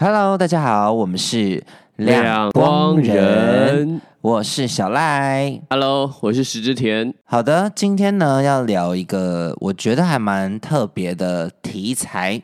[0.00, 1.64] Hello，大家好，我们是
[1.96, 5.60] 亮光人，我是小赖。
[5.70, 7.12] Hello，我是石之田。
[7.24, 12.40] 好的，今天呢要聊一个我觉得还蛮特别的题材，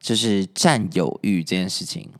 [0.00, 2.10] 就是占有欲这件事情。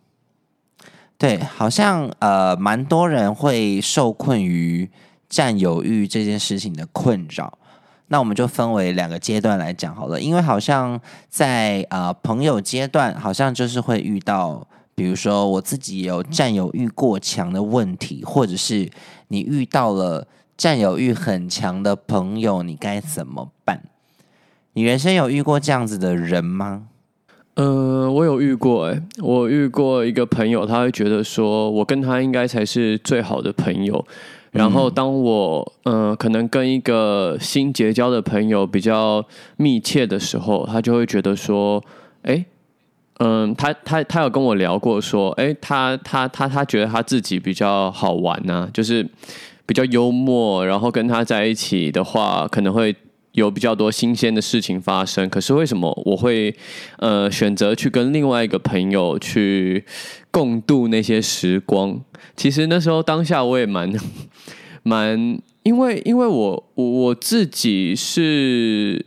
[1.19, 4.91] 对，好像呃，蛮多人会受困于
[5.29, 7.59] 占有欲这件事情的困扰。
[8.13, 11.01] 那我们就分为两个阶段来讲好了，因为好像
[11.31, 18.91] 在呃朋友阶段，好像就是会遇到，比如说我自己有占有欲过强的问题，或者是
[19.29, 23.81] 你遇到了占有欲很强的朋友，你该怎么办？
[24.75, 26.89] 你人生有遇过这样子的人吗？
[27.55, 34.05] 呃，我有遇过、欸，我遇过一个朋友，他会觉得说我跟他应该才是最好的朋友。
[34.53, 39.25] 然后，当我呃可能跟一个新结交的朋友比较
[39.57, 41.83] 密切的时候，他就会觉得说，
[42.21, 42.45] 哎，
[43.19, 49.09] 嗯，他他他有跟我聊过说，哎，他他他他觉得他自己比较好玩呐、就是
[49.65, 52.95] 比较幽默，然后跟他在一起的话，可能会
[53.33, 55.31] 有比较多新鲜的事情发生。
[55.31, 56.55] 可是为什么我会
[56.99, 59.83] 呃选择去跟另外一个朋友去
[60.33, 62.01] 共度那些时光？
[62.35, 63.93] 其实那时候当下我也蛮
[64.83, 69.07] 蛮，因为因为我我我自己是。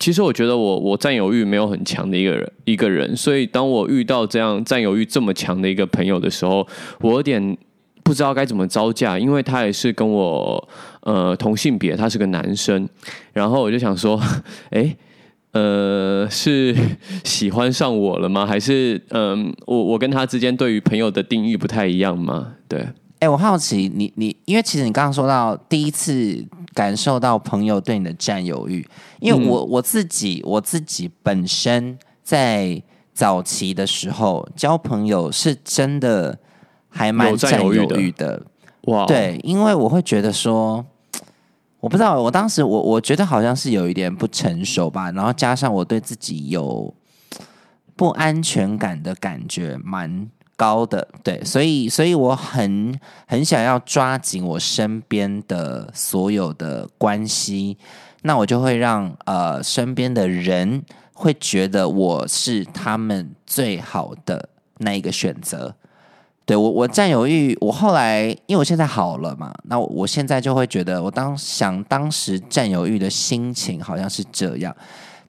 [0.00, 6.66] 其实我觉得我我占有欲没有很强的一个人一个人，所以当我遇到这样占有欲这么强的一个朋友的时候，
[7.00, 7.56] 我有点
[8.02, 10.68] 不知道该怎么招架，因为他也是跟我
[11.02, 12.88] 呃同性别，他是个男生，
[13.32, 14.20] 然后我就想说，
[14.70, 14.96] 哎。
[15.54, 16.76] 呃，是
[17.24, 18.44] 喜欢上我了吗？
[18.44, 22.54] 还是嗯、我我跟他之间对于朋友的定义不太一样吗？
[22.68, 22.86] 对，
[23.20, 26.44] 哎、我好奇你你，因为其实你刚刚说到第一次
[26.74, 28.84] 感受到朋友对你的占有欲，
[29.20, 32.82] 因为我、我自己我自己本身在
[33.12, 36.36] 早期的时候交朋友是真的
[36.88, 38.42] 还蛮有占占有欲的，
[38.86, 40.84] 哇，，对，因为我会觉得说，
[41.84, 46.94] 我不知道，我当时我我觉得好像是有一点不成熟吧，然后加上我对自己有
[47.94, 50.26] 不安全感的感觉蛮
[50.56, 57.76] 高的，对，所以所以我很很想要抓紧我身边的所有的关系，
[58.22, 60.82] 那我就会让呃身边的人
[61.12, 64.48] 会觉得我是他们最好的
[64.78, 65.76] 那一个选择。
[66.46, 74.76] 对我，我占有欲，我后来因为我现在好了嘛，那我现在就会觉得，我当想当时占有欲的心情好像是这样，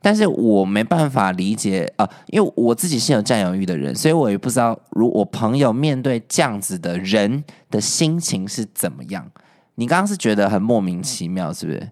[0.02, 9.26] 但是我没办法理解啊、因为我自己是有占有欲的人，所以我也不知道，如我朋友面对这样子的人的心情是怎么样。
[9.76, 11.90] 你刚刚是觉得很莫名其妙，是不是？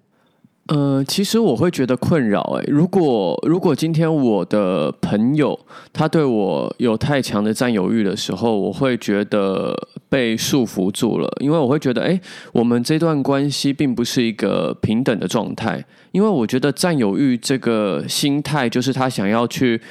[0.67, 2.41] 呃，其实我会觉得困扰。
[2.57, 5.59] 哎，如果如果今天我的朋友
[5.91, 9.75] 他对我有太强的占有欲的时候，我会觉得
[10.07, 12.19] 被束缚住了，因为我会觉得，哎，
[12.53, 15.83] 我们这段关系并不是一个平等的状态。
[16.11, 19.81] 因为我觉得占有欲这个心态，就是他想要去。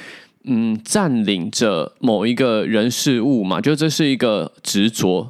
[0.45, 5.25] 嗯，占领着某一个人事物嘛，就这是一个执着，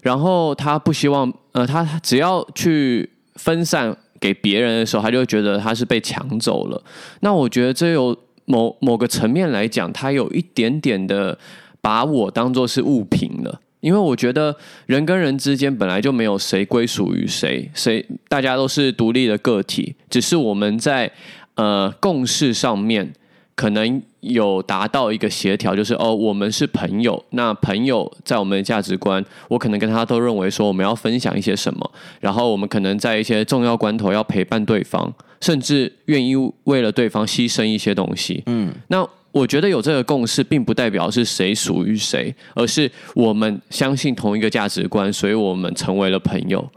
[0.00, 6.82] 然后他不希望，呃，他只要去分散给别人的时候，他就觉得他是被抢走了。
[7.20, 11.38] 那我觉得这有某某个层面来讲，他有一点点的
[11.82, 13.60] 把我当做是物品了。
[13.80, 21.12] 因为我觉得人跟人之间本来就没有谁归属于谁，谁大家都是独立的个体，只是我们在
[21.56, 23.12] 呃共事上面
[23.54, 27.22] 可能有达到一个协调，就是哦，我们是朋友。
[27.30, 31.90] 那朋友在我们的价值观，我可能跟他都认为说我们要分享一些什么，
[32.20, 36.34] 然后我们可能在一些重要关头要陪伴对方，甚至愿意
[36.64, 38.42] 为了对方牺牲一些东西。
[38.46, 46.70] 嗯，那我觉得有这个共识，并不代表是谁属于谁，而是我们相信同一个价值观，所以我们成为了朋友。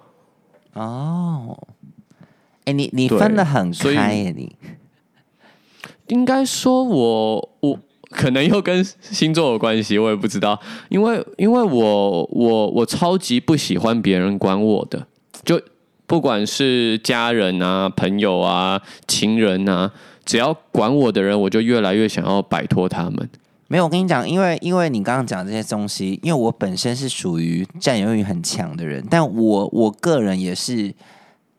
[0.73, 1.57] 哦，
[2.65, 4.55] 哎，你你分的很开耶，你
[6.07, 7.79] 应该说我我
[8.09, 10.59] 可能又跟星座有关系，我也不知道，
[10.89, 15.05] 因为因为我我我超级不喜欢别人管我的，
[15.43, 15.61] 就
[16.05, 19.91] 不管是家人啊、朋友啊、情人啊，
[20.23, 23.29] 只要管我的人，我就越来越想要摆脱他们。
[23.67, 30.93] 没有，我跟你讲，因为因为你刚刚讲这些东西，因为我本身是属于占有欲很强的人，但我我个人也是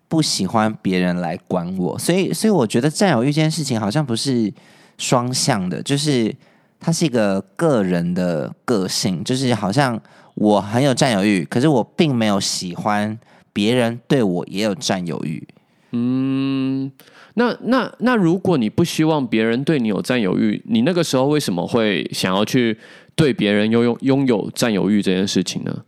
[0.08, 4.52] 不喜欢别人来管我，所以所以我觉得占有欲这件事情好像不是
[4.96, 6.34] 双向的，就是
[6.81, 10.00] 它是一个个人的个性，就是好像
[10.34, 13.19] 我很有占有欲，可是我并没有喜欢
[13.52, 15.46] 别人对我也有占有欲。
[15.93, 16.90] 嗯，
[17.34, 22.78] 那那那，如果你不希望别人对你有占有欲，你那个时候为什么会想要去
[23.14, 25.84] 对别人拥有拥有占有欲这件事情呢？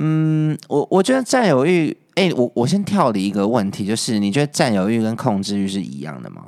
[0.00, 6.46] 嗯，我我觉得占有欲，哎，我我先跳离一个问题，就是你觉得占有欲跟控制欲是一样的吗？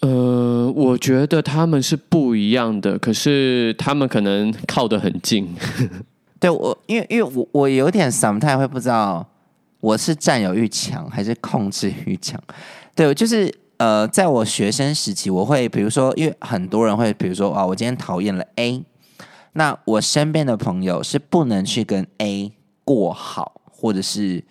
[0.00, 5.48] 呃，我觉得他们是不一样的，可是他们可能靠得很近。
[6.38, 9.26] 对我，因为因为我我有点 sometimes 会不知道
[9.80, 12.38] 我是占有欲强还是控制欲强。
[12.94, 18.82] 对，就是呃，在我学生时期，我会比如说，因为很多人会比如说啊，我今天讨厌了 A，
[19.54, 22.52] 那我身边的朋友是不能去跟 A
[22.84, 24.44] 过好，或者是。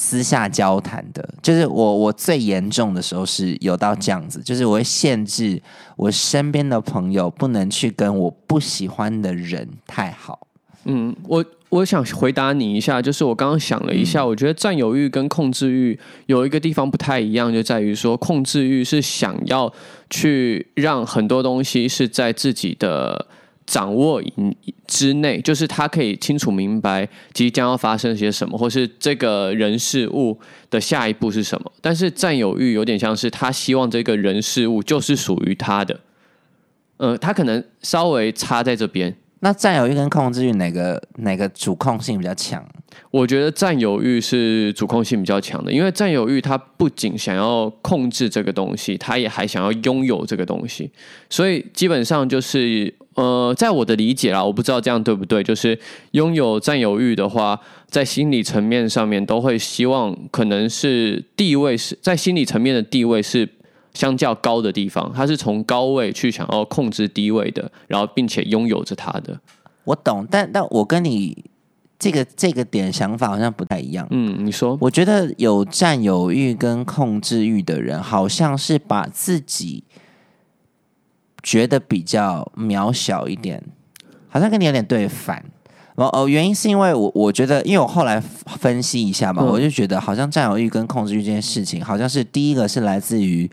[0.00, 5.60] 私下交谈的，就是我我最严重的时候是有到这样子，就是我会限制
[5.96, 10.46] 我身边的朋友不能去跟我不喜欢的人太好。
[10.84, 19.72] 嗯，我我想回答你一下，就是我刚刚想了一下，我觉得占有欲跟控制欲有一个地方不太一样，就在于说控制欲是想要
[20.08, 23.26] 去让很多东西是在自己的。
[23.68, 24.22] 掌握
[24.86, 31.70] 之内，就是他可以清楚明白即将要发生些什么，或是这个人事物的下一步是什么。
[31.82, 36.00] 但是占有欲有点像是他希望这个人事物就是属于他的，
[36.96, 39.14] 呃，他可能稍微差在这边。
[39.40, 42.64] 那占有欲跟控制欲哪个哪个主控性比较强？
[43.10, 50.90] 我觉得占有欲是主控性比较强的，因为占有欲它不仅想要控制这个东西，它也还想要拥有这个东西，
[51.30, 55.78] 所以基本上就是呃，在我的理解啦，我不知道这样对不对，就是
[56.12, 63.48] 拥有占有欲的话，在心理层面上面都会希望可能是地位是在心理层面的地位是。
[63.98, 69.40] 相较高的地方，他是从高位去想要控制低位的，然后并且拥有着他的。
[69.82, 71.44] 我懂，但但我跟你
[71.98, 74.06] 这个这个点想法好像不太一样。
[74.12, 74.78] 嗯，你说？
[74.80, 79.82] 我觉得有占有欲跟控制欲的人，好像是把自己
[81.42, 83.60] 觉得比较渺小一点，
[84.28, 85.44] 好像跟你有点对反。
[85.96, 93.50] 哦哦，原因是因为我我觉得，因为我后来分析一下嘛，我就觉得好像占有欲跟控制欲这件事情，好像是第一个是来自于。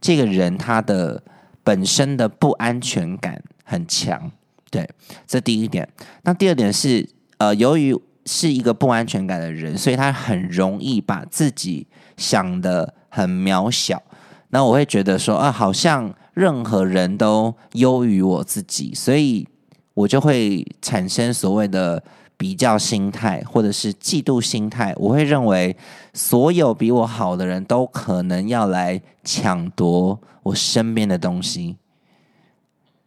[0.00, 1.22] 这个人他的
[1.62, 4.30] 本身的不安全感很强，
[4.70, 4.88] 对，
[5.26, 5.88] 这第一点。
[6.22, 7.08] 那第二点是，
[7.38, 14.02] 呃，由于是一个不安全感的人，所以他很容易把自己想的很渺小。
[14.50, 19.48] 那我会觉得说，啊，好像任何人都优于我自己，所以
[19.94, 22.02] 我就会产生所谓的。
[22.36, 25.76] 比较心态或者是嫉妒心态，我会认为
[26.12, 31.76] 所有比我好的人都可能要来抢夺我身边的东西，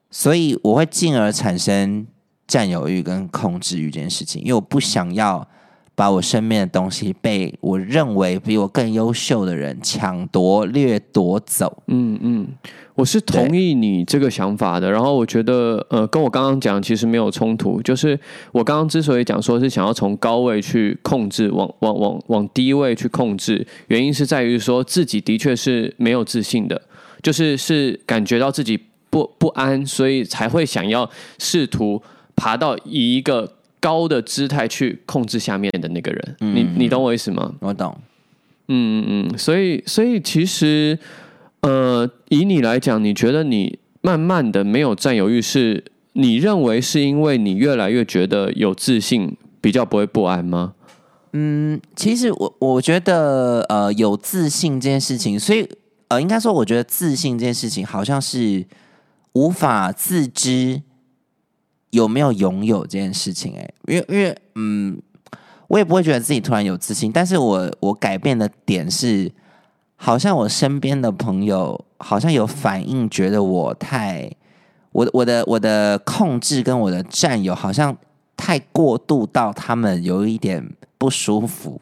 [0.10, 2.08] 所以我会进而产生
[2.48, 5.48] 占有欲跟控制欲这件事情，因为我不想要。
[6.00, 11.84] 把我身边的东西被我认为比我更优秀的人抢夺、掠夺走。
[11.88, 12.48] 嗯嗯，
[12.96, 14.90] 我是同意你这个想法的。
[14.90, 17.82] 然后我觉得，呃，跟我刚刚讲其实没有冲突。
[17.82, 18.18] 就是
[18.54, 26.82] 我刚刚之所以讲说是想要从高位去控制，往往往往低位去控制，原因是在于说自己的确是没有自信的，
[27.22, 28.80] 就是是感觉到自己
[29.10, 32.02] 不不安，所以才会想要试图
[32.38, 33.59] 爬到一个。
[33.80, 37.54] 高的姿态去控制下面的那个人，你你懂我意思吗？
[37.60, 37.98] 我懂。
[38.68, 41.00] 嗯嗯嗯，所以所以其实，
[41.62, 45.84] 呃，以你来讲，你觉得你慢慢的没有占有欲，是
[46.14, 50.74] 你认为是因为你越来越觉得有自信，比较不会不安吗？
[51.34, 55.68] 嗯，其实我我觉得，呃，有自信这件事情，所以
[56.10, 58.66] 呃，应该说，我觉得自信这件事情好像是
[59.34, 60.82] 无法自知。
[61.92, 63.56] 有没有拥有这件事情？
[63.58, 65.02] 哎，因为因为嗯，
[65.68, 69.32] 我也不会觉得自己突然有自信，但是我我改变的点是，
[69.96, 74.32] 好像我身边的朋友好像有反应，觉得我太
[74.92, 77.98] 我我的我的控制跟我的占有好像
[78.38, 80.64] 太过度到他们有一点
[80.98, 81.82] 不舒服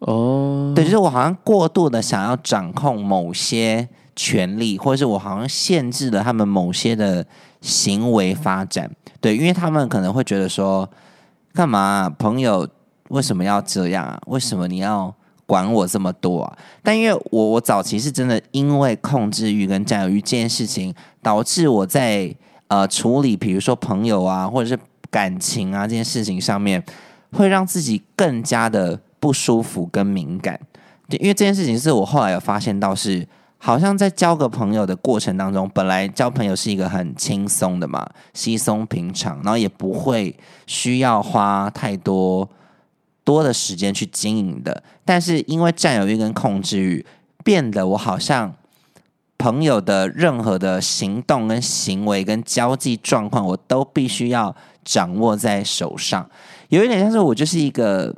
[0.00, 7.24] 哦，对，就是我好像过度的想要掌控某些权利，或者是我好像限制了他们某些的。
[7.62, 8.88] 行为发展，
[9.20, 10.88] 对，因为他们可能会觉得说，
[11.52, 12.68] 干嘛朋友
[13.08, 14.20] 为什么要这样啊？
[14.26, 15.12] 为什么你要
[15.46, 16.58] 管我这么多啊？
[16.82, 22.34] 但因为我我早期是真的因为控制欲跟占有欲这件事情，导致我在
[22.68, 24.78] 呃处理，比如说朋友啊，或者是
[25.10, 26.82] 感情啊这件事情上面，
[27.32, 30.60] 会让自己更加的不舒服跟敏感。
[31.08, 33.26] 对因为这件事情是我后来有发现到是。
[33.58, 40.36] 好像在交个朋友的过程当中，本来交朋友是一个很轻松的嘛，稀松平常，然后也不会
[40.66, 42.48] 需要花太多
[43.24, 44.82] 多的时间去经营的。
[45.04, 47.04] 但是因为占有欲跟控制欲，
[47.42, 48.54] 变得我好像
[49.38, 56.28] 朋友的任何的行动跟行为跟交际状况，我都必须要掌握在手上。
[56.68, 58.14] 有一点像是我就是一个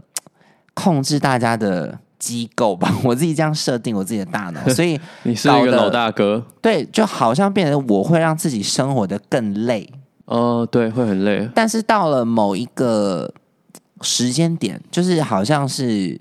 [0.75, 9.89] 控制大家的机构吧，我自己这样设定我自己的大脑， 所以你是一个老大哥，对，就好像变成我会让自己生活的更累。
[10.25, 11.49] 哦，对，会很累。
[11.55, 13.33] 但是到了某一个
[14.03, 16.21] 时间点，就是好像是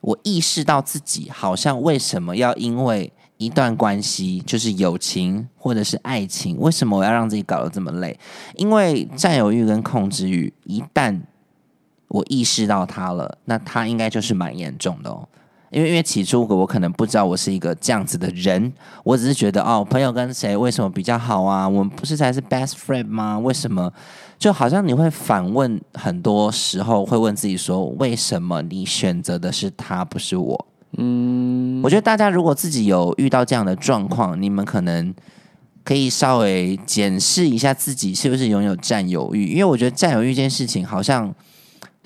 [0.00, 8.18] 我意识到自己好像为什么要因为一段关系，就是友情或者是爱情，为什么我要让自己搞得这么累？
[8.56, 11.20] 因为占有欲跟控制欲，一旦
[12.08, 15.28] 我意识到它了，那它应该就是蛮严重的哦。
[15.70, 18.72] 因为因为起初我可能不知道我是一个这样子的人，
[19.04, 21.68] 我只是觉得哦，朋友跟谁为什么比较好啊？
[21.68, 23.38] 我们不是才是 best friend 吗？
[23.38, 23.92] 为什么？
[24.38, 30.66] 就好像你会反问，很多时候会问自己说，为什么你选择的是他，不是我？
[30.96, 35.14] 嗯，我觉得大家如果自己有遇到这样的状况，你们可能
[35.84, 41.34] 可以稍微检视一下自己是不是拥有占有欲，因为我觉得占有欲这件事情好像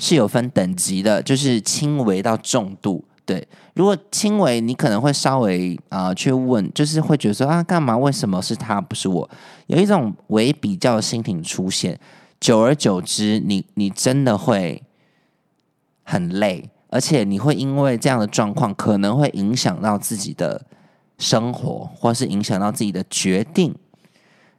[0.03, 3.05] 是有分等级的，就是轻微到重度。
[3.25, 7.97] 对，如果轻微，你可能会稍微啊去问，就是会觉得说啊，干嘛？
[7.97, 9.31] 为什么是他不是我？
[9.69, 11.97] 有一种为比较的心情出现，
[12.41, 14.83] 久而久之，你你真的会
[16.03, 20.67] 很累，而且你会因为这样的状况，可能会影响到自己的
[21.17, 23.73] 生活，或是影响到自己的决定。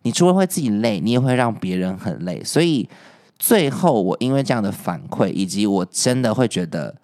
[0.04, 2.42] 你除了会自己累，你也会让别人很累。
[2.46, 2.88] 所以
[3.46, 6.96] 最后，我因为这样的反馈，以及我真的会觉得。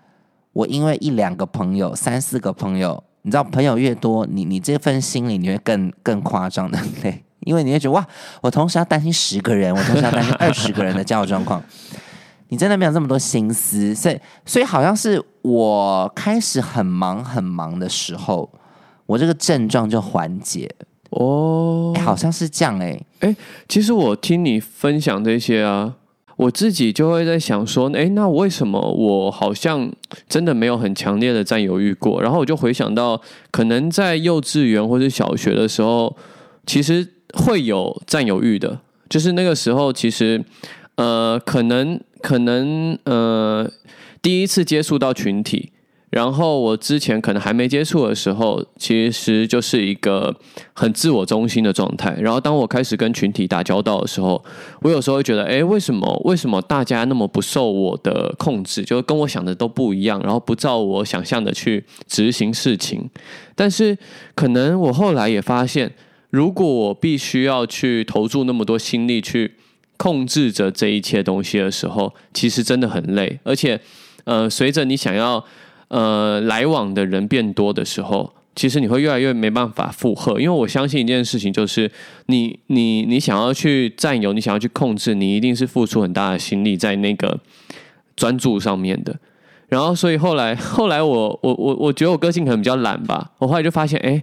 [0.53, 8.08] 我因为一两个朋友、三四个朋友，你知道，朋友越多，你你这份心理你会更更夸张的累，因为你会觉得哇，
[8.39, 11.62] 我同时要担心十个人，我同时要担心二十个人的交友状况，
[12.48, 18.50] 你真的没有这么多心思，所以所以好像是我开始很忙很忙的时候，
[19.05, 20.74] 我这个症状就缓解
[21.10, 23.36] 哦，好像是这样哎哎，
[23.67, 25.96] 其实我听你分享这些啊。
[26.39, 29.91] 我自己就会在想说，哎，那为什么我好像
[30.29, 32.22] 真的没有很强烈的占有欲过？
[32.22, 36.15] 然后我就回想到，可能在幼稚园或者小学的时候，
[36.65, 38.79] 其实会有占有欲的，
[39.10, 40.41] 就是那个时候，其实
[40.96, 43.69] 呃，可能可能呃，
[44.22, 45.74] 第一次接触到群体。
[46.10, 50.36] 然后我之前可能还没接触的时候，其实就是一个
[50.74, 52.16] 很自我中心的状态。
[52.20, 54.44] 然后当我开始跟群体打交道的时候，
[54.82, 58.84] 我有时候会觉得，哎，为什么为什么大家那么不受我的控制？
[58.84, 63.08] 就跟我想的都不一样，然后不照我想象的去执行事情。
[63.54, 63.96] 但是
[64.34, 65.94] 可能我后来也发现，
[66.32, 69.54] 如果我必须要去投注那么多心力去
[69.98, 73.39] 控制着这一切东西的时候，其实真的很累。
[73.44, 73.80] 而且，
[74.24, 75.46] 呃，随着你想要。
[75.89, 81.91] 呃，来往的人变多的时候，其实你会越来越没办法负荷，因为我相信一件事情，就是
[82.27, 87.39] 你你你想要去占有，你想要去控制，你一定是付出很大的心力在那个
[88.15, 89.15] 专注上面的。
[89.67, 94.22] 然后，所以后来 后来我我我我觉得我个性可能比较懒吧，我后来就发现，哎，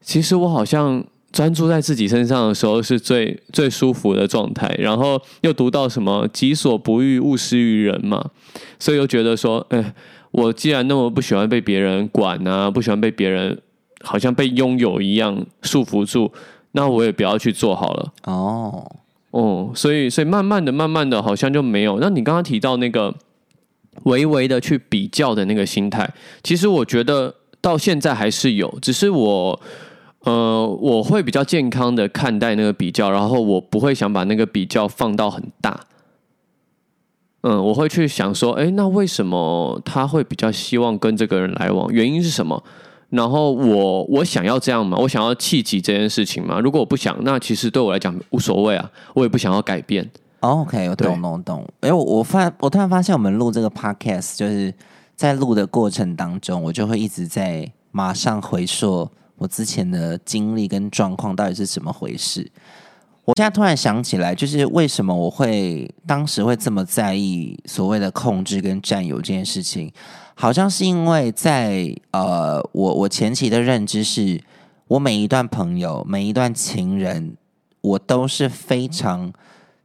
[0.00, 4.74] 其实我好像专注在自己身上的时候是最最舒服的状态。
[4.78, 8.30] 然后又读到什么“己所不欲，勿施于人”嘛，
[8.78, 9.92] 所以又觉得说，哎。
[10.32, 13.58] 我既然那么不喜欢被别人管啊，不喜欢被别人
[14.02, 16.32] 好像被拥有一样束缚住，
[16.72, 18.12] 那我也不要去做好了。
[18.24, 18.90] 哦，
[19.30, 21.98] 哦，所以，所以慢慢的、慢慢的，好像就没有。
[22.00, 23.14] 那你刚刚提到那个
[24.04, 26.10] 微微的去比较的那个心态，
[26.42, 29.60] 其实我觉得到现在还是有，只是我，
[30.20, 35.78] 呃，我会比较健康的看待那个比较，然后我不会想把那个比较放到很大。
[37.42, 41.92] 嗯，我会去想说，哎，那为什么他会比较希望跟这个人来往？
[41.92, 42.62] 原因是什么？
[43.10, 44.96] 然后我我想要这样吗？
[44.96, 46.60] 我想要契机这件事情吗？
[46.60, 50.08] 如果我不想，那其实对我来讲无所谓啊，我也不想要改变。
[50.40, 51.68] OK，我懂懂懂。
[51.80, 54.72] 哎，我我发我突然发现，我们录这个 Podcast，就是
[55.14, 62.50] 在录的过程当中，我就会一直在马上回溯我之前的经历跟状况到底是怎么回事。
[63.24, 69.92] 我现在突然想起来，就是为什么我会当时会这么在意所谓的控制跟占有这件事情，
[70.34, 74.42] 好像是因为在呃，我我前期的认知是，
[74.88, 77.36] 我每一段朋友、每一段情人，
[77.80, 79.32] 我都是非常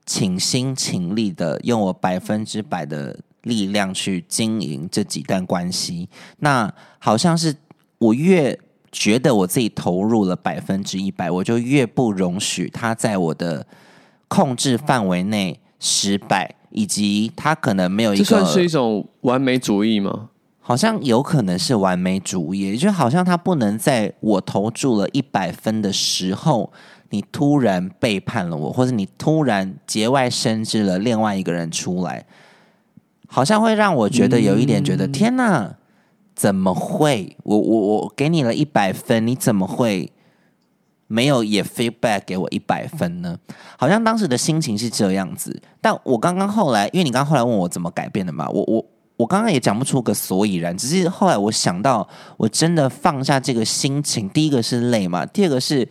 [0.04, 6.10] 倾心倾力的，用我百分之百的力量去经营这几段关系。
[6.40, 7.56] 那好像是
[8.00, 8.60] 我越。
[8.92, 13.66] 觉得我自己投入了百分之一百，我就越不容许他在我的
[14.28, 20.30] 控制范围内失败，以及他可能没有一个，这算是一种完美主义吗？
[20.60, 26.74] 好像有可能是完美主义，就好像他不能在我投注了一百分的时候，
[27.12, 32.26] 你突然背叛了我，或者你突然节外生枝了另外一个人出来，
[33.28, 35.77] 好像会让我觉得有一点觉得天哪，
[36.38, 37.36] 怎么会？
[37.44, 40.14] 我我我给你了一百分，你怎么会
[41.08, 43.38] 没有也 feedback 给我一百分呢？
[43.78, 48.86] 好像当时的心情是这样子，但我刚刚后来，因为你刚刚后来问我怎么改变的嘛，我我。
[49.18, 54.30] 我刚刚也讲不出个所以然，只是后来我想到，我真的放下这个心情。
[54.30, 55.90] 第一个是累嘛，第二个是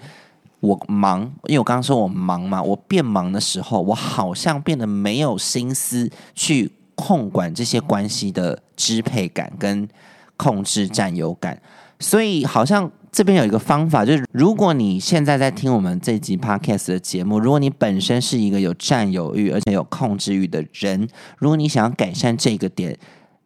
[0.61, 9.89] 我忙，因为我刚刚说我忙嘛，我变忙的时候，我好像变得没有心思去控管这些关系的支配感跟
[10.37, 11.61] 控制占有感，
[11.99, 12.91] 所以好像。
[13.13, 22.99] 这边有一个方法，就是如果你现在在听我们这集 podcast 的节目，如果你本身是一个有占有欲而且有控制欲的人，如果你想要改善这个点，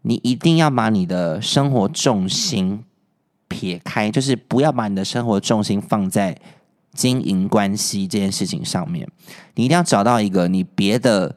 [0.02, 2.82] 你一定要把你的生活重心
[3.46, 6.36] 撇开，就是不要把你的生活重心放在
[6.92, 9.06] 经营关系这件事情上面。
[9.54, 11.36] 你一定要找到一个你别的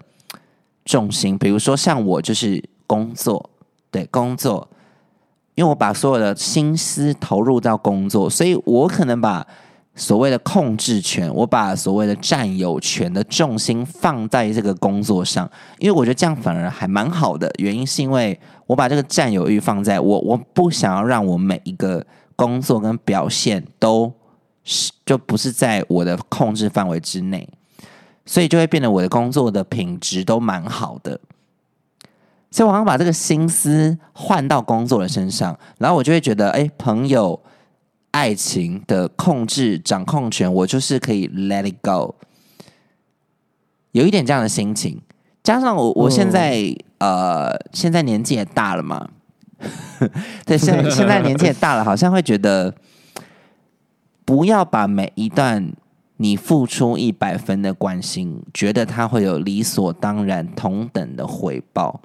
[0.85, 3.51] 重心，比如说像我就是工作，
[3.91, 4.67] 对工作。
[5.55, 9.45] 因为我把所有的心思投入到工作，所以我可能把
[9.95, 17.51] 所谓的控制权，我把所谓的占有权的重心放在这个工作上，因为我觉得这样反而还蛮好的。
[17.59, 22.03] 原因是因为我把这个占有欲放在我，我不想要让我每一个
[22.35, 24.11] 工作跟表现都
[24.63, 27.47] 是就不是在我的控制范围之内，
[28.25, 31.19] 所以就会变得我的工作的品质都蛮好的。
[32.53, 37.41] 所以，我好像把这个心思换到工作的身上，然后我就会觉得，哎，朋友、
[38.11, 42.13] 爱情的控制、掌控权，我就是可以 let it go，
[43.93, 45.01] 有一点这样的心情。
[45.41, 46.63] 加上我，我现在
[46.99, 49.09] 呃，现在年纪也大了嘛，
[50.45, 52.75] 对，现现在年纪也大了，好像会觉得，
[54.23, 55.73] 不要把每一段
[56.17, 61.99] 你付出一百分的关心，觉得他会有理所当然、同等的回报。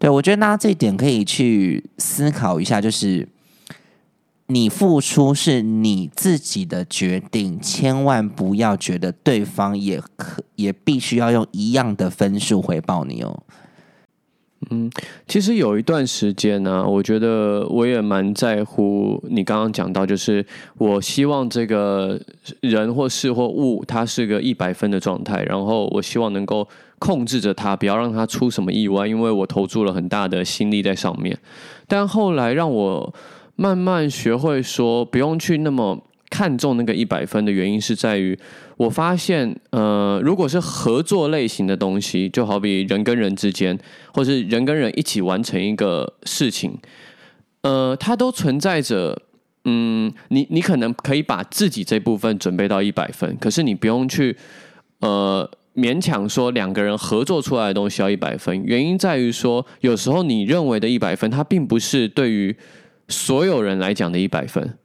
[0.00, 3.28] 对，我觉得大家这一点可以去思考一下，就是
[4.46, 13.42] 你付出是你自己的决定，千万不要觉得对方也可也必须要用一样的分数回报你哦。
[14.70, 14.90] 嗯，
[15.28, 20.42] 其实有一段时间呢，我觉得我也蛮在乎你刚刚讲到，就是
[20.78, 22.18] 我希望这个
[22.62, 26.66] 人或事或物，它是个一百分的状态，然后我希望能够。
[27.00, 31.36] 控制着他，不要让他出什么意外，因为我投注了很大的心力在上面。
[31.88, 33.14] 但后来让我
[33.56, 38.38] 慢慢学会说，不用去那么看重那个一百分的原因，是在于
[38.76, 43.78] 我发现，呃，如果是合作类型的东西，就好比人跟人之间，
[44.12, 46.78] 或是人跟人一起完成一个事情，
[47.62, 49.22] 呃，它都存在着，
[49.64, 54.36] 嗯，你你可能可以把自己这部分准备到一百分，可是你不用去，
[55.00, 55.50] 呃。
[55.80, 62.54] 勉强说两个人合作出来的东西要一百分，原因在于说，有时候你认为的一百分，它并不是对于
[63.08, 64.76] 所有人来讲的一百分。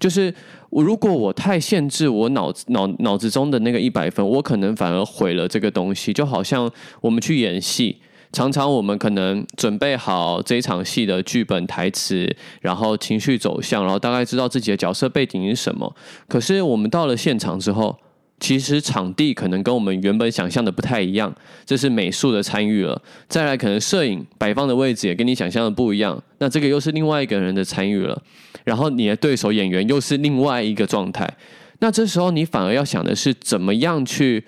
[0.00, 0.34] 就是
[0.70, 6.12] 如果我太限制我脑子脑脑子中的那个一百分，我可能反而毁了这个东西。
[6.12, 6.68] 就好像
[7.00, 7.98] 我们去演戏，
[8.32, 15.94] 常常我们可能准备好这一场戏的剧本台词，然后情绪走向，然后大概知道自己的角色背景是什么。
[16.26, 17.96] 可是我们到了现场之后。
[18.42, 21.32] 其实场地可能跟我们原本想象的不太一样，
[21.64, 23.00] 这是美术的参与了。
[23.28, 28.20] 再来，可能摄影摆放的位置也跟你想象的不一样，那这个又是另外一个人的参与了。
[28.64, 31.32] 然后你的对手演员又是另外一个状态，
[31.78, 34.44] 那这时候你反而要想的是怎么样去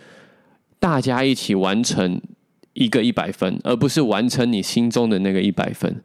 [0.80, 2.20] 大家一起完成
[2.72, 6.02] 一个一百分，而不是完成你心中的那个一百分。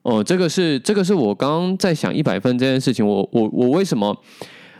[0.00, 4.18] 哦，这个是这个是我刚刚在想一百分这件事情，我我我为什么？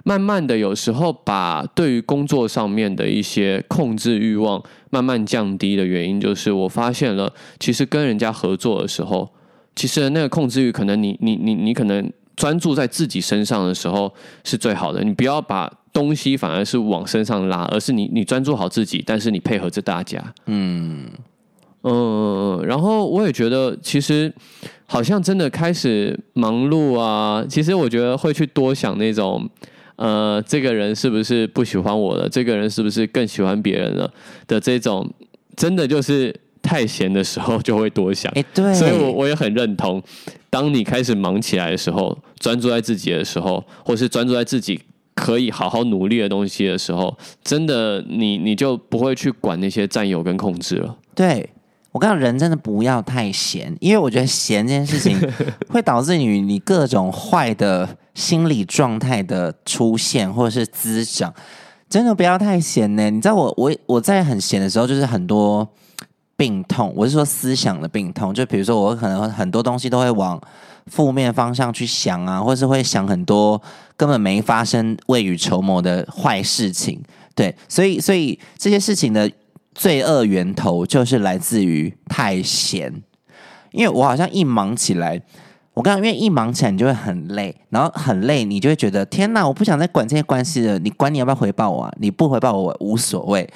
[0.09, 9.29] 慢慢的，有时候把对于工作上面的一些控制欲望慢慢降低的原因，就是我发现了，其实跟人家合作的时候，
[9.77, 14.11] 其实那个控制欲，可能你你你你可能专注在自己身上的时候
[14.45, 21.07] 是最好的，你不要把东西反而是往身上拉，而是你你专注好自己，但是你配合着大家，嗯
[21.83, 24.35] 嗯，然后我也觉得，其实
[24.87, 29.47] 好像真的开始忙碌啊，其实我觉得会去多想那种。
[29.99, 32.29] 呃，这个人是不是不喜欢我了？
[32.29, 34.09] 这个人是不是更喜欢别人了？
[34.47, 35.09] 的这种，
[35.57, 36.33] 真的就是
[36.63, 38.31] 太闲的时候就会多想。
[38.37, 40.01] 哎，对，所以我我也很认同。
[40.49, 44.81] 当你开始忙起来的时候，专注在自己的时候，或是专注在自己
[45.17, 50.97] 可以好好努力的东西的时候，真的，你你就不会去管那些占有跟控制了。
[51.15, 51.51] 对。
[51.99, 55.19] 我告诉人真的不要太闲，因为我觉得闲这件事情
[55.69, 61.35] 会导致你你各种坏的心理状态的出现或者是滋长。
[61.91, 63.11] 真的不要太闲呢。
[63.11, 65.69] 你知道我我我在很闲的时候，就是很多
[66.37, 68.33] 病痛，我是说思想的病痛。
[68.33, 70.41] 就比如说我可能很多东西都会往
[70.87, 73.61] 负面方向去想啊，或是会想很多
[73.97, 77.03] 根本没发生、未雨绸缪的坏事情。
[77.35, 79.29] 对，所以所以这些事情的。
[79.79, 82.93] 罪恶源头就是来自于太闲，
[83.71, 85.23] 因为我好像一忙起来，
[85.73, 90.81] 我刚刚因为一忙起来你就会很累，然后很累你就会觉得天哪，我不想再管这些关系了。
[90.81, 91.85] 你管你要不要回报我？
[91.85, 91.95] 啊？
[92.01, 93.49] 你不回报我无所谓，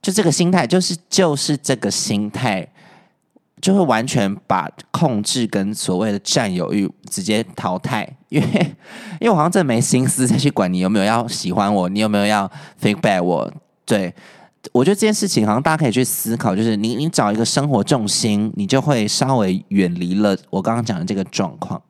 [0.00, 2.68] 就这个心态，就是就是这个心态，
[3.60, 8.08] 就会完全把控制跟所谓的占有欲直接淘汰。
[8.28, 8.46] 因为
[9.20, 12.48] 因为我好像真的没心思再去管你有没有要喜欢我，你有没有要
[12.80, 13.52] feedback 我，
[13.84, 14.14] 对。
[14.70, 21.82] 我觉得这件事情好像大家可以去思考，就是你你找一个生活重心，你就会稍微远离了我刚刚讲的这个状况。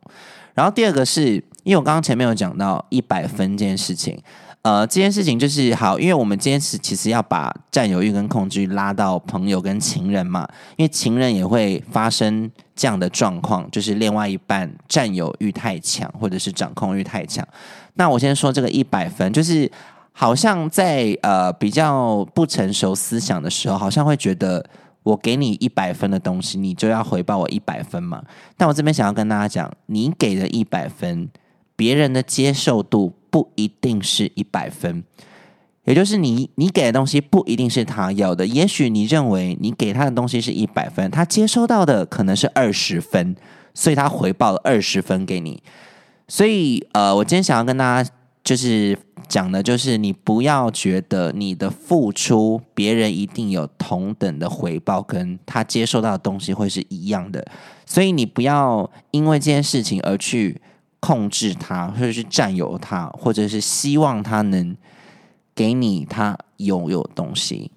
[0.54, 4.18] 然后第二个是，因为我刚刚前面有讲到一百分这件事情，
[4.62, 17.46] 呃，这件事情就是好，因为我们今天是其实要把占有欲跟控制欲拉到朋友跟情人嘛，因为情人也会发生这样的状况，就是另外一半占有欲太强，或者是掌控欲太强。
[17.94, 19.70] 那我先说这个一百分，就是。
[20.12, 24.64] 好像在呃比较不成熟思想的时候，好像会觉得
[25.02, 28.22] 我给你一百分的东西，你就要回报我一百分嘛。
[28.56, 31.30] 但我这边想要跟大家讲，你给的一百分，
[31.74, 35.02] 别人的接受度不一定是一百分，
[35.84, 38.46] 也就是你你给的东西不一定是他要的。
[38.46, 43.34] 也许你认为你给他的东西是一百分，他接收到的可能是二十分，
[43.72, 45.62] 所以他回报了二十分给你。
[46.28, 48.10] 所以呃，我今天想要跟大家。
[48.44, 57.46] 就是讲的，就是你不要觉得你的付出，别人一定有同等的回报，跟他接受到的东西会是一样的。
[57.86, 60.60] 所以你不要因为这件事情而去
[60.98, 64.76] 控制他，或者是占有他，或者是希望他能
[65.54, 67.70] 给你他拥有东西。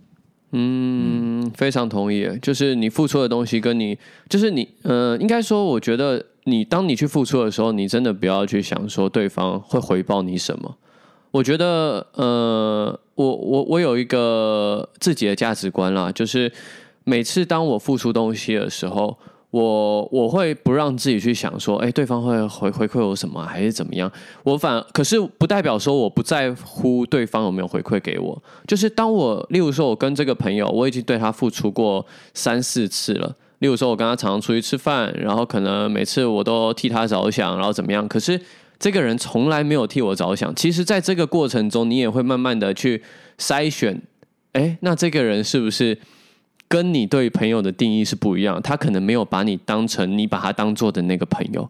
[0.52, 2.28] 嗯，非常同意。
[2.42, 3.96] 就是你付出的东西，跟你
[4.28, 6.26] 就是你，呃，应该说，我觉得。
[6.46, 10.76] 你当你去付出的时候，你真的不要去想说对方会回报你什么。
[11.32, 16.52] 我觉得，呃，我我我有一个自己的价值观啦，就是
[17.04, 19.18] 每次当我付出东西的时候，
[19.52, 24.10] 我我会不让自己去想说，哎，对方会回回馈我什么，还是怎么样？
[24.44, 28.42] 我反可是不代表说我不在乎对方有没有回馈给我。
[28.68, 33.36] 就是当我，例如说，我跟这个朋友，我已经对他付出过三四次了。
[33.66, 38.08] 例如说，我跟他常常出去吃饭，然后可能每次我都替他着想，然后怎么样？
[38.08, 38.40] 可是
[38.78, 40.54] 这个人从来没有替我着想。
[40.54, 43.02] 其实，在这个过程中，你也会慢慢的去
[43.40, 44.00] 筛选，
[44.52, 45.98] 哎，那这个人是不是
[46.68, 48.62] 跟你对朋友的定义是不一样？
[48.62, 51.68] 他可能没有把你当成你把他当做的那个朋友。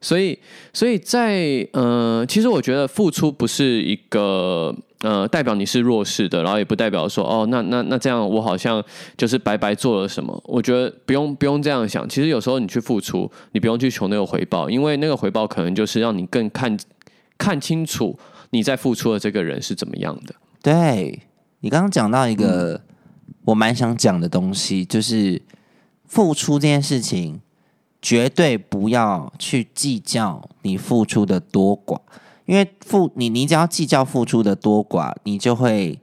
[0.00, 0.38] 所以，
[0.72, 8.82] 所以在呃，其实我觉得付出不是一个呃代表你是弱势的，然后也不代表说哦，那那那这样我好像
[9.16, 10.40] 就是白白做了什么。
[10.46, 12.08] 我觉得不用不用这样想。
[12.08, 16.78] 其实有时候你去付出，你不用去求那个回报，因为那个回报可能就是让你更看
[17.38, 18.16] 看清楚
[18.50, 20.34] 你在付出的这个人是怎么样的。
[20.62, 21.20] 对
[21.60, 22.80] 你刚刚讲到一个
[23.46, 25.40] 我蛮想讲的东西，就是
[26.04, 27.40] 付出这件事情。
[28.06, 31.98] 绝对不要去计较你付出的多寡，
[32.44, 35.98] 因为付你你只要计较付出的多寡，你就会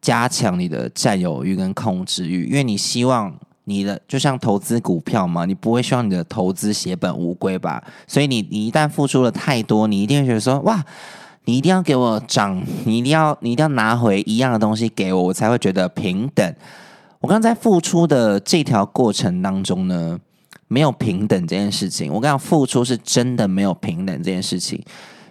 [0.00, 2.46] 加强你的占有欲跟控制欲。
[2.46, 3.30] 因为你希望
[3.64, 7.84] 你的就像投资股票嘛，你不会希望你的投资血本无归吧？
[8.06, 10.82] 所以你你一旦付出了太多，你一定会觉得说哇，
[11.44, 16.54] 你一定要给我涨，你一定要你一定要拿回一样的东西给我，我才会觉得平等。
[17.20, 20.18] 我刚在付出的这条过程当中呢。
[20.74, 24.82] 没有平等这件事情，我跟你讲，付出是真的没有平等这件事情。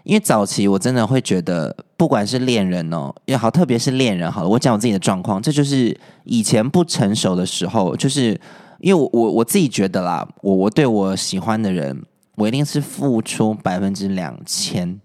[0.06, 8.40] 因为早期我真的会觉得，不管是恋人哦也好，特别是恋人好了，我讲我自己的状况，这就是以前不成熟的时候，就是
[8.80, 12.02] 因为我我我自己觉得啦，我我对我喜欢的人，
[12.36, 14.98] 我一定是付出百分之两千，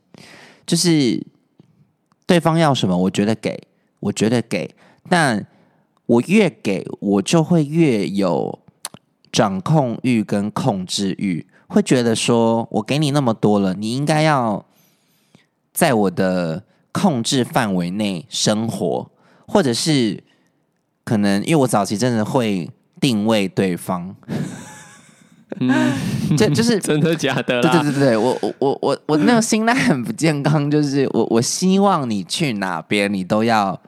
[0.64, 1.20] 就是
[2.29, 3.61] 对方要什么，我觉得给，
[3.98, 4.70] 我觉得给，
[5.09, 5.44] 但
[6.07, 8.57] 我越给我就会越有。
[9.31, 14.64] 掌控欲跟控制欲，会觉得说我给你那么多了，你应该要
[15.73, 19.11] 在我的控制范围内生活，
[19.47, 20.23] 或者是
[21.05, 24.17] 可能因为我早期真的会定位对方，
[25.61, 25.93] 嗯，
[26.37, 27.61] 这就是 真的假的？
[27.61, 33.81] 对对对对，我我我我我那个心态很不健康，就是我我希望你去哪边，你都要。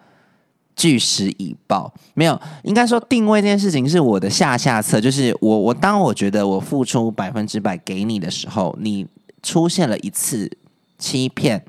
[0.81, 9.07] 据实以报，没有，应该说定位这件事情是我的下下策，就是我我当我觉得我付出百分之百给你的时候，你
[9.43, 10.51] 出现了一次
[10.99, 11.63] 欺骗，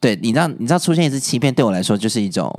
[0.00, 2.52] 对，你知道你知道出现一次欺骗对我来说就是一种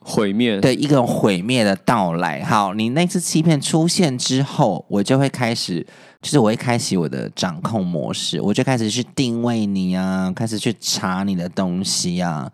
[0.00, 2.42] 毁灭，对一种毁灭的到来。
[2.42, 5.86] 好，你那次欺骗出现之后，我就会开始，
[6.20, 12.50] 就是我会开启我的掌控模式，我就开始去定位你啊，开始去查你的东西啊。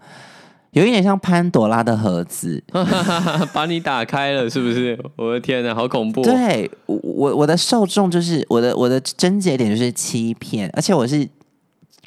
[0.72, 2.62] 有一点像潘朵拉的盒子，
[3.54, 4.98] 把你打开了，是不是？
[5.16, 6.22] 我的天哪，好恐怖！
[6.22, 11.26] 对我，我的受众就是我的，我的症结点就是欺骗，而且我是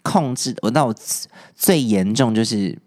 [0.04, 0.56] 控制。
[0.62, 0.94] 我那我
[1.56, 2.78] 最严重就是，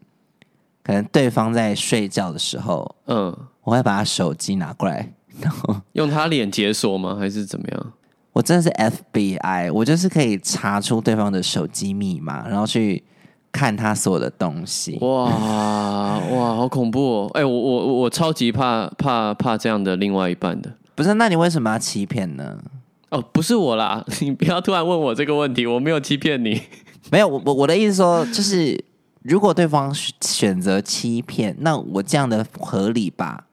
[0.85, 7.17] 可能对方在睡觉的时候，嗯，我会把他手机拿过来，然后 用他脸解锁吗？
[7.19, 7.93] 还是怎么样？
[8.33, 13.03] 我真的是 FBI，我就是可以查出对方的手机密码，然后去。
[13.55, 17.31] 看他所有的东西，哇哇，好恐怖哦！
[17.35, 21.15] 哎，我我我超级怕怕怕这样的另外一半的，不是？
[21.15, 22.59] 那你为什么要欺骗呢？
[23.11, 26.61] 哦，不是我啦， 你不要突然问我这个问题，我没有欺骗你，
[27.13, 27.29] 没有。
[27.29, 28.85] 我我我的意思说，就是
[29.23, 33.47] 如果对方选择欺骗，那我这样的合理吧？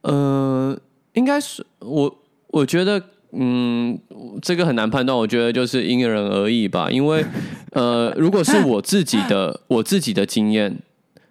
[0.00, 0.76] 呃，
[1.12, 2.12] 应该是我，
[2.48, 3.00] 我觉得。
[3.32, 3.98] 嗯，
[4.42, 6.90] 这个很难判断，我觉得就是因人而异吧。
[6.90, 7.24] 因为，
[7.72, 10.76] 呃，如果是我自己的 我自己的经验，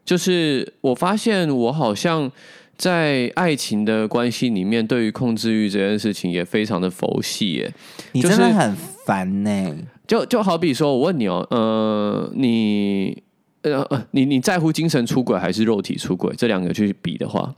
[0.04, 2.32] 就是我发现我好像
[2.76, 7.74] 在爱情的关系里面，对于控制欲这件事情也非常的佛系耶。
[8.14, 9.76] 你真的很烦呢。
[10.08, 13.22] 就就好比说，我问你哦，呃，你
[13.62, 16.34] 呃呃，你你在乎精神出轨还是肉体出轨？
[16.36, 17.54] 这两个去比的话，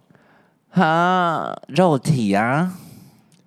[0.71, 2.73] 啊，肉体啊。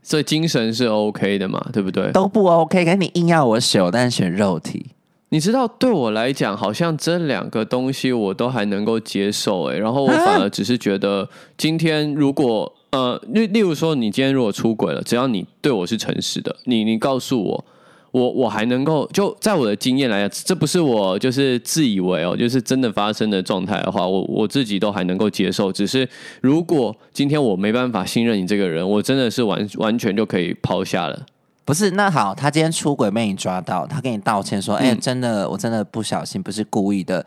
[0.08, 2.12] 所以精神是 OK 的嘛，对不对？
[2.12, 4.86] 都不 OK，可是你硬要我选，我当然选肉体。
[5.30, 17.64] 你知道，对我来讲，好像这两个东西我都还能够接受，哎，然后我反而只是觉得，今天如果呃，例例如说，你今天如果出轨了，只要你对我是诚实的，你你告诉我。
[18.10, 25.72] 我我还能够就在我的经验来讲，这不是我就是自以为哦，就是真的发生的状态的话，我我自己都还能够接受。
[25.72, 26.08] 只是
[26.40, 31.26] 如果今天我没办法信任你这个人，我真的是完完全就可以抛下了。
[31.64, 37.26] 不是，那好，他今天出轨被你抓到，他跟你道歉说：“哎，真的，我真的不小心，不是故意的。”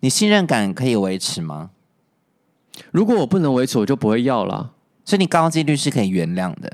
[0.00, 1.70] 你信任感可以维持吗？
[2.90, 4.72] 如果我不能维持，我就不会要了。
[5.04, 6.72] 所以你高几率是可以原谅的。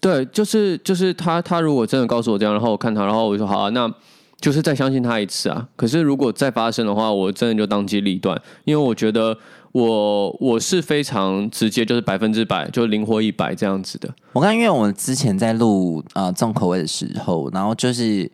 [0.00, 3.92] 对，就是就是他，他如果真的告诉我这样，然后我看他，然后我就说好啊，那
[4.40, 5.68] 就是再相信他一次啊。
[5.76, 9.36] 可是如果再发生的话，我真的就当机立断，因为我觉得
[9.72, 14.08] 我我是非常直接，就是百分之百，就是灵活一百这样子的。
[14.32, 18.30] 我看，因为我们之前在录啊重口味的时候，然后就是。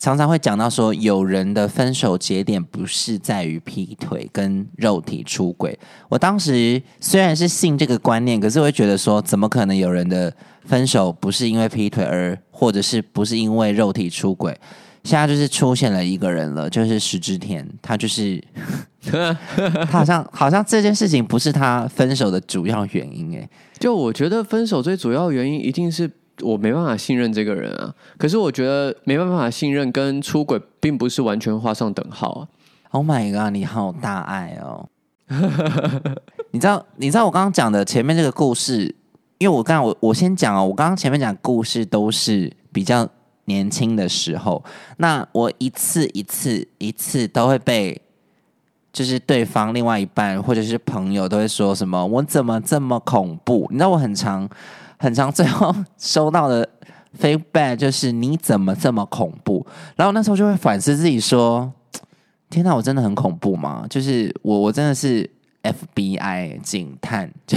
[0.00, 5.78] 常常会讲到说，有人的分手节点不是在于劈腿跟肉体出轨。
[6.08, 10.32] 我当时虽然是信这个观念，可是我会觉得说，怎么可能有人的
[10.64, 14.58] 分手不是因为劈腿，而或者是不是因为肉体出轨？
[15.04, 18.42] 现在就是出现了一个人了，就是石之田，他就是
[19.04, 23.32] 他好像好像这件事情不是他分手的主要原因。
[23.32, 23.46] 诶，
[23.78, 26.10] 就我觉得分手最主要原因一定是。
[26.42, 32.48] 我没办法信任这个人啊，可是我觉得没办法信任跟出轨并不是完全画上等号啊。
[32.90, 34.88] Oh my god，你好大爱哦！
[36.50, 38.94] 你知道你知道我刚刚讲的前面这个故事，
[39.38, 43.08] 因为我刚我我先讲哦，我刚刚前面讲故事都是比较
[43.44, 44.64] 年轻的时候，
[44.96, 48.00] 那我一次一次一次都会被，
[48.92, 53.68] 就是对方另外一半或者是朋友都会说什么我怎么这么恐怖？
[53.70, 54.48] 你知道我很常。
[55.02, 56.68] 很长，最后 收到的
[57.18, 59.66] feedback 就是你怎么这么恐怖？
[59.96, 61.72] 然后那时候就会反思自己说：
[62.50, 63.86] 天哪，我真的很恐怖吗？
[63.88, 65.28] 就是我，我真的是
[65.62, 67.56] FBI 警探，就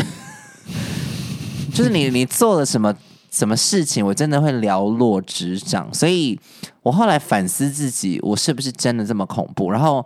[1.74, 2.96] 就是你，你做了什么
[3.30, 5.94] 什么事情，我真的会了落指掌。
[5.94, 6.40] 所以
[6.82, 9.70] 我后来反思自己，我是不是真的这么恐怖？
[9.70, 10.06] 然后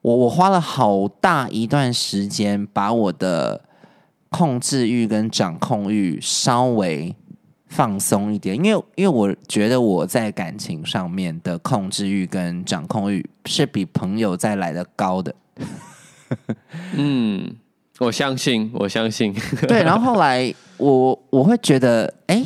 [0.00, 3.60] 我我花了好大一段时间把我的。
[4.34, 7.14] 控制欲跟掌控欲稍微
[7.68, 15.32] 放松一点，因为因为我觉得我在感情上面的控制欲跟掌控欲是比朋友再来的高的。
[16.96, 17.54] 嗯，
[18.00, 19.32] 我相信，我相信。
[19.68, 22.44] 对，然后后来我我会觉得，哎，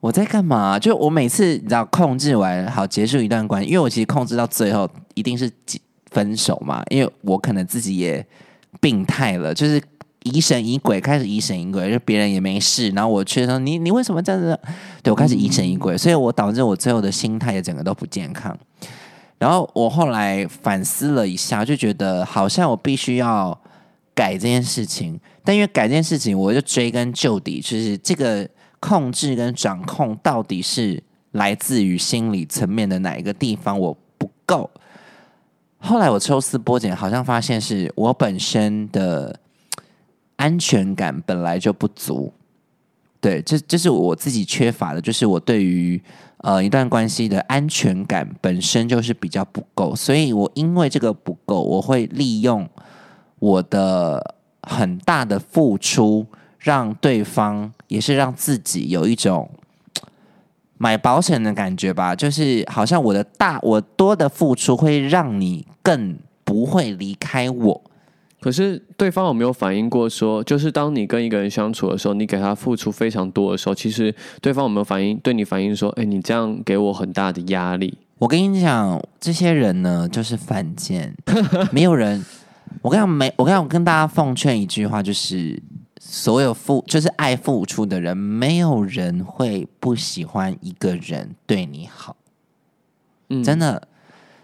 [0.00, 0.78] 我在干嘛？
[0.78, 5.50] 就我每次你知道控制完好结束一段关系，因为我其实控制到最后一定是
[6.10, 8.26] 分手嘛，因为我可能自己也
[8.82, 9.82] 病态了，就是。
[10.24, 14.58] 疑神疑鬼，开始疑神疑鬼，就别人也没事，然后我却说你你为什么这样子？
[15.02, 18.56] 对我开始疑神疑鬼，所以我导致我最后的心态也整个都不健康。
[19.36, 23.58] 然后我后来反思了一下，就觉得好像我必须要
[24.14, 28.48] 改这件事情，但因为改这件事情，我就追根究底，就是这个
[28.80, 34.70] 控制跟掌控到底是来自于心理层面的哪一个地方我不够。
[35.78, 39.38] 后来我抽丝剥茧，好像发现是我本身的
[40.36, 42.32] 安全感本来就不足。
[43.20, 45.98] 对，这这是我自己缺乏的，就是我对于
[46.38, 52.68] 呃一段关系的安全感本身就是比较不够，所以我因为这个不够，我会利用
[53.38, 56.26] 我的很大的付出，
[56.58, 59.48] 让对方也是让自己有一种
[60.76, 67.82] 买保险的感觉吧，就是好像我的大我多的付出会让你更不会离开我。
[68.44, 77.96] 可是对方有没有反映过说，就是当你跟一个人相处的时候，你给他付出非常多的时候，其实对方有没有反应对你反映说，哎，你这样给我很大的压力？
[78.18, 81.16] 我跟你讲，这些人呢， 就是犯贱，
[81.72, 82.22] 没有人。
[82.82, 85.58] 我跟你讲，没我跟你讲，我跟大家奉劝一句话，就是
[85.98, 92.14] 所有付就是爱付出的人，没有人会不喜欢一个人对你好。
[93.30, 93.88] 嗯，真的，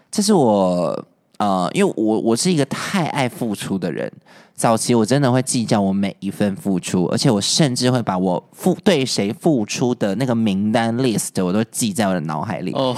[0.09, 1.05] 这是我
[1.41, 4.11] 呃，因为我我是一个太爱付出的人。
[4.53, 12.71] 早期我真的会计较我每一份付出，而且我甚至会把我付对谁付出的那个名单 list 我都记在我的脑海里。
[12.73, 12.95] 哦，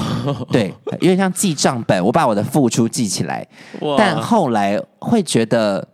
[0.52, 3.48] 对，有点像记账本，我把我的付出记起来。
[3.80, 5.88] 哇但后来会觉得，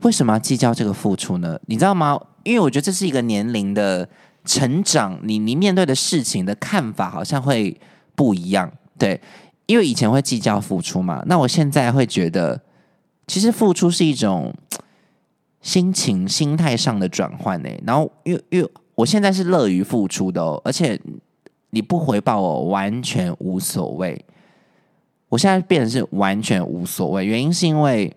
[0.00, 1.56] 为什么要计较这个付出呢？
[1.66, 2.18] 你知道吗？
[2.42, 4.08] 因为我觉得这是一个年龄的
[4.44, 7.80] 成长，你你面对的事情的看法好像会
[8.16, 8.68] 不一样。
[8.96, 9.20] 对，
[9.66, 12.60] 因为以前会计较付出嘛，那我现在会觉得，
[13.26, 14.54] 其实付出是一种
[15.62, 17.68] 心情、心态上的转换呢。
[17.86, 21.00] 然后，因为因为我现在是乐于付出的哦，而且
[21.70, 24.24] 你不回报我完全无所谓。
[25.30, 28.14] 我现在变成是完全无所谓，原因是因为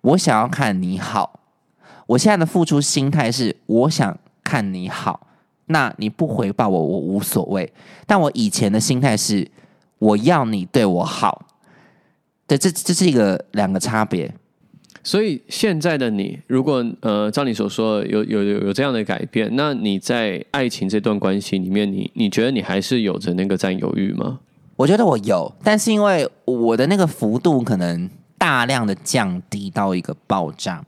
[0.00, 1.38] 我想要看你好。
[2.06, 5.28] 我现在的付出心态是我想看你好，
[5.66, 7.72] 那你不回报我，我无所谓。
[8.06, 9.48] 但我以前的心态是
[10.00, 11.46] 我要你对我好，
[12.48, 14.34] 对，这这是一个两个差别。
[15.02, 24.40] 所以现在的你，如果呃，照你所说的有有有有这样的改变，那你在爱情这段关系里面，你你觉得你还是有着那个占有欲吗？
[24.76, 30.84] 我觉得我有，但是因为我的那个幅度可能大量的降低到一个爆炸。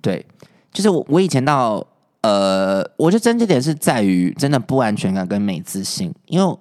[0.00, 0.24] 对，
[0.72, 1.86] 就是我我以前到
[2.22, 6.56] 呃，我觉得争执点是在于真的不安全感跟没自信，因为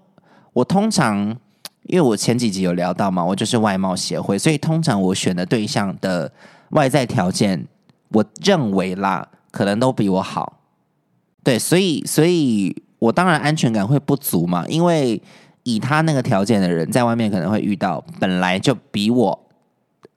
[0.54, 1.36] 我通常
[1.88, 6.32] 因为我前几集有聊到嘛，我就是外貌协会，所以通常我选的对象的
[6.70, 7.68] 外在条件，
[8.10, 10.62] 我认为啦，可能都比我好。
[11.44, 15.22] 对，所以所以我当然安全感会不足嘛，因为
[15.64, 19.48] 以他那个条件的人，在外面可能会遇到本来就比我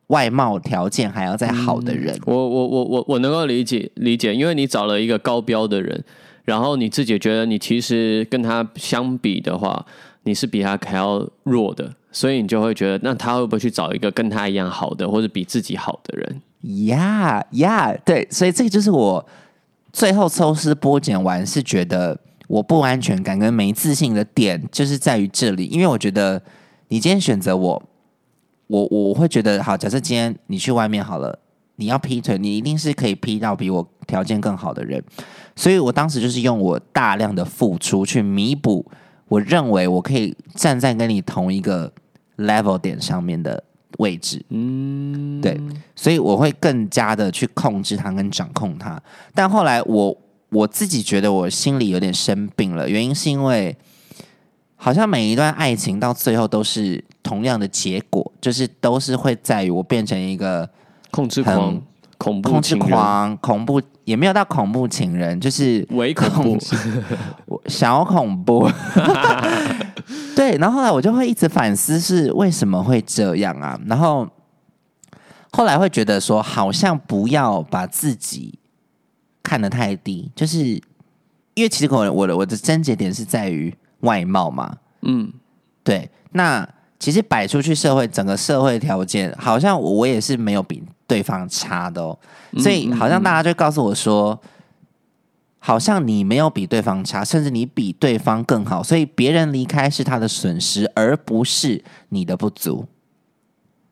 [0.09, 2.17] 外貌条件还要再好的人。
[2.27, 6.05] 我我我我我能够理解理解，因为你找了一个高标的人，
[6.45, 9.85] 然后你自己觉得你其实跟他相比的话，
[10.27, 16.43] 你是比他还要弱的，所以你就会觉得，那他会不会去找一个跟他一样好的，或者比自己好的人？
[16.87, 19.25] 呀呀，对，所以这个就是我
[19.93, 25.67] 最后抽丝剥茧完，是觉得我不安全感跟没自信的点，就是在于这里。
[25.67, 26.43] 因为我觉得
[26.89, 27.83] 你今天选择我，
[28.67, 29.77] 我我会觉得好。
[29.77, 31.39] 假设今天你去外面好了，
[31.77, 35.01] 你要劈腿，你一定是可以劈到比我条件更好的人。
[35.55, 38.85] 所以我当时就是用我大量的付出去弥补，
[39.29, 41.93] 我认为我可以站在跟你同一个
[42.39, 43.63] level 点上面的
[43.99, 44.45] 位置。
[44.51, 45.61] 嗯，对，
[45.95, 49.01] 所以我会更加的去控制它跟掌控它。
[49.35, 50.17] 但后来我
[50.51, 53.77] 我自己觉得我心里有点生病了，原因是因为
[54.77, 60.69] 好像每一段爱情到最后都是同样的结果，就是都是会在于我变成一个
[61.11, 61.83] 控制狂很、
[62.19, 66.59] 恐怖控制情人、狂、恐怖，也没有到恐怖情人，就是伪恐怖
[67.69, 68.71] 小恐怖。
[70.35, 73.79] 对，然后后来我就会一直反思是为什么会这样啊？
[73.87, 74.29] 然后
[75.53, 78.59] 后来会觉得说，好像不要把自己
[79.43, 80.59] 看得太低，就是
[81.55, 85.33] 因为其实我我的我的症结点是在于外貌嘛，嗯，
[85.83, 92.19] 对，那其实摆出去社会整个社会条件，好像我也是没有比对方差的哦，
[92.59, 94.41] 所以好像大家就告诉我说，
[95.59, 102.87] 好像你没有比对方差，甚至你比对方更好，所以别人离开是他的损失，而不是你的不足。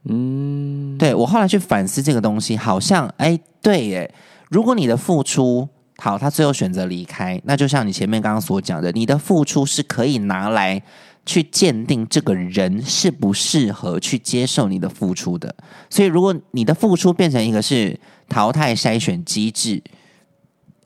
[0.07, 4.15] 嗯，对我后来去反思这个东西，好像哎，对耶，
[4.51, 5.69] 如果你的付出
[5.99, 10.83] 好，他最后选择离开，那就像你前面刚刚所讲的，你的付出是可以拿来
[11.27, 15.55] 去鉴定这个人适不适合去接受你的付出的。
[15.89, 17.99] 所以，如果你的付出变成一个是
[18.29, 19.83] 淘汰筛选机制，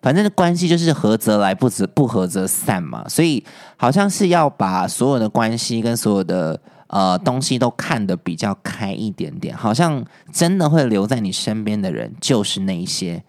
[0.01, 3.09] 反正关系就是合则来，不则不合则散嘛。
[3.09, 3.45] 所以，
[3.77, 9.57] 好像是要把所有的关系跟所有的呃东西都看得比较开一点点。
[9.57, 13.23] 好像真的会留在你身边的人，就是那一些。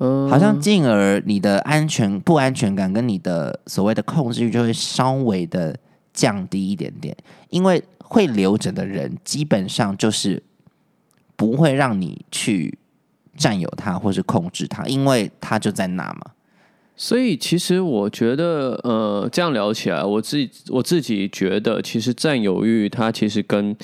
[0.00, 5.76] 嗯，好像进而你的安全不安全感跟你的所谓的控制欲就会稍微的
[6.18, 7.16] 降低一点点，
[7.48, 10.42] 因为会留着的人基本上就是
[11.36, 12.76] 不会让你去
[13.36, 16.32] 占有他或是控制他，因为他就在那嘛。
[16.96, 23.76] 所以其实我觉得，呃，这样聊起来，我自己我自己觉得，其实占有欲它其实跟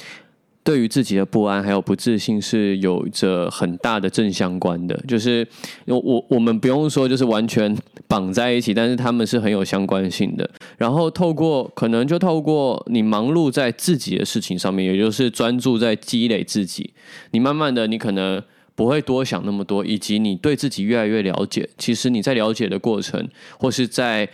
[0.65, 5.47] 对于自己的不安还有不自信是有着很大的正相关的，就是
[5.87, 7.77] 我我们不用说就是完全
[8.09, 10.51] 绑在一起，但是他们是很有相关性的。
[10.79, 16.95] 然后透过可能就透过你忙碌在自己的事情上面，也就是专注在积累自己，
[17.33, 18.43] 你慢慢的你可能
[18.75, 21.69] 不会多想那么多，以及你对自己越来越了解。
[21.77, 24.27] 其实你在了解的过程，或是在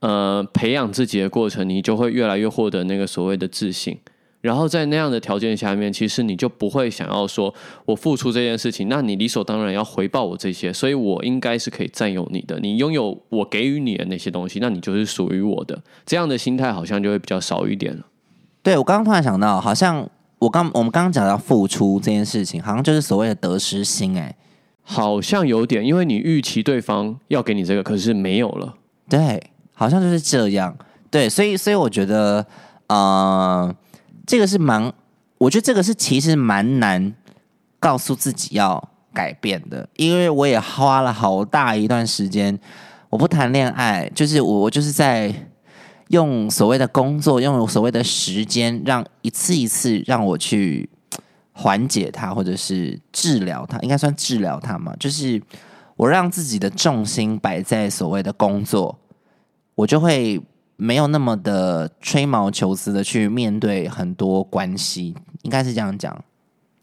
[0.00, 3.96] 呃培养自己的过程，你就会越来越获得那个所谓的自信。
[4.42, 7.52] 然后在那样的条件下面，其实你就不会想要说，
[7.84, 15.82] 我付出这件事情，那你理所当然要回报我这些，所以我应该是可以占有你的，你拥有我给予你的那些东西，那你就是属于我的。
[16.04, 18.04] 这样的心态好像就会比较少一点了。
[18.62, 20.08] 对我刚刚突然想到，好像
[20.38, 24.36] 我刚我们刚刚讲到付出这件事情，好像就是所谓的得失心，哎，
[24.82, 28.74] 好像有点，因为你预期对方要给你这个，可是没有了。
[29.08, 30.76] 对，好像就是这样。
[31.10, 32.46] 对，所以所以我觉得，
[32.86, 33.74] 呃。
[34.26, 34.92] 这个是蛮，
[35.38, 37.14] 我觉得这个是其实蛮难
[37.78, 42.58] 告诉自己要改变的，因为我也花了好大一段时间，
[43.08, 45.32] 我不谈恋爱，就是我我就是在
[46.08, 50.90] 用所谓的工作，用所谓的时间，让一次一次让我去
[51.52, 55.40] 缓解它，或者是治疗它，应该算治疗它嘛，就是
[55.94, 58.98] 我让自己的重心摆在所谓的工作，
[59.76, 60.42] 我就会。
[60.76, 66.24] 没有那么的吹毛求疵的去面对很多关系，应该是这样讲。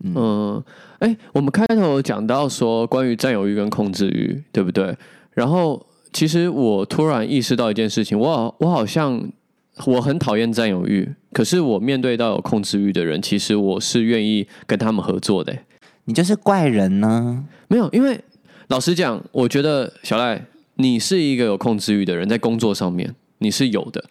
[0.03, 0.61] 嗯，
[0.99, 4.97] 哎，我们开头讲到说关于占有欲跟控制欲，对不对？
[5.31, 9.31] 然后其实我突然意识到一件事情，我我好像
[9.85, 15.57] 我很讨厌占有欲，可是我面对到有控制欲的人，其实我是愿意跟他们合作的。
[16.05, 17.45] 你就是怪人呢？
[17.69, 18.19] 没有，因为
[18.67, 23.15] 老实讲，我觉得小赖你是一个有控制欲的人，在工作上面。
[23.43, 24.03] 你是有的，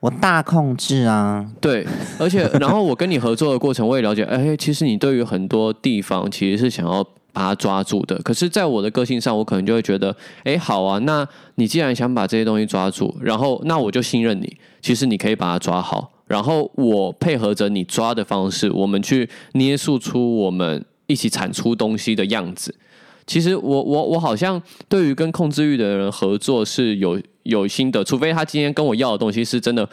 [0.00, 1.86] 我大控制啊，对，
[2.18, 10.14] 而且 然后我跟你合作的过程，我也了解，哎，其实你对于很多地方其实是想要把它抓住的，可是，在我的个性上，我可能就会觉得，
[10.44, 11.26] 哎，好啊，那
[11.56, 22.72] 你既然想把这些东西抓住，然后那我就信任你，其实你可以把它抓好，然后我配合着你抓的方式，我们去捏塑出我们一起产出东西的样子。
[23.26, 29.88] 其实我我我好像对于跟控制欲的人合作是有有心的，除非他今天跟我要的东西是真的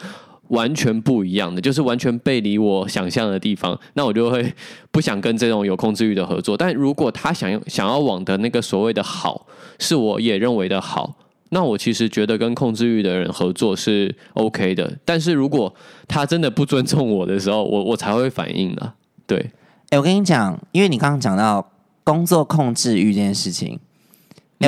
[0.48, 4.52] 完全不一样的，就是完全背离我想象的地方，那我就会
[4.90, 6.56] 不想跟这种有控制欲的合作。
[6.56, 9.46] 但如果他想想要往的那个所谓的好，
[9.78, 11.14] 是我也认为的好，
[11.50, 14.92] 那我其实觉得跟控制欲的人合作是 OK 的。
[15.04, 15.72] 但是如果
[16.06, 18.92] 他真的不尊重我的时候，我我才会反应的。
[19.26, 19.50] 对，
[19.90, 21.68] 哎，我跟你讲，因为你刚刚讲到。
[22.04, 23.78] 工作控制欲这件事情，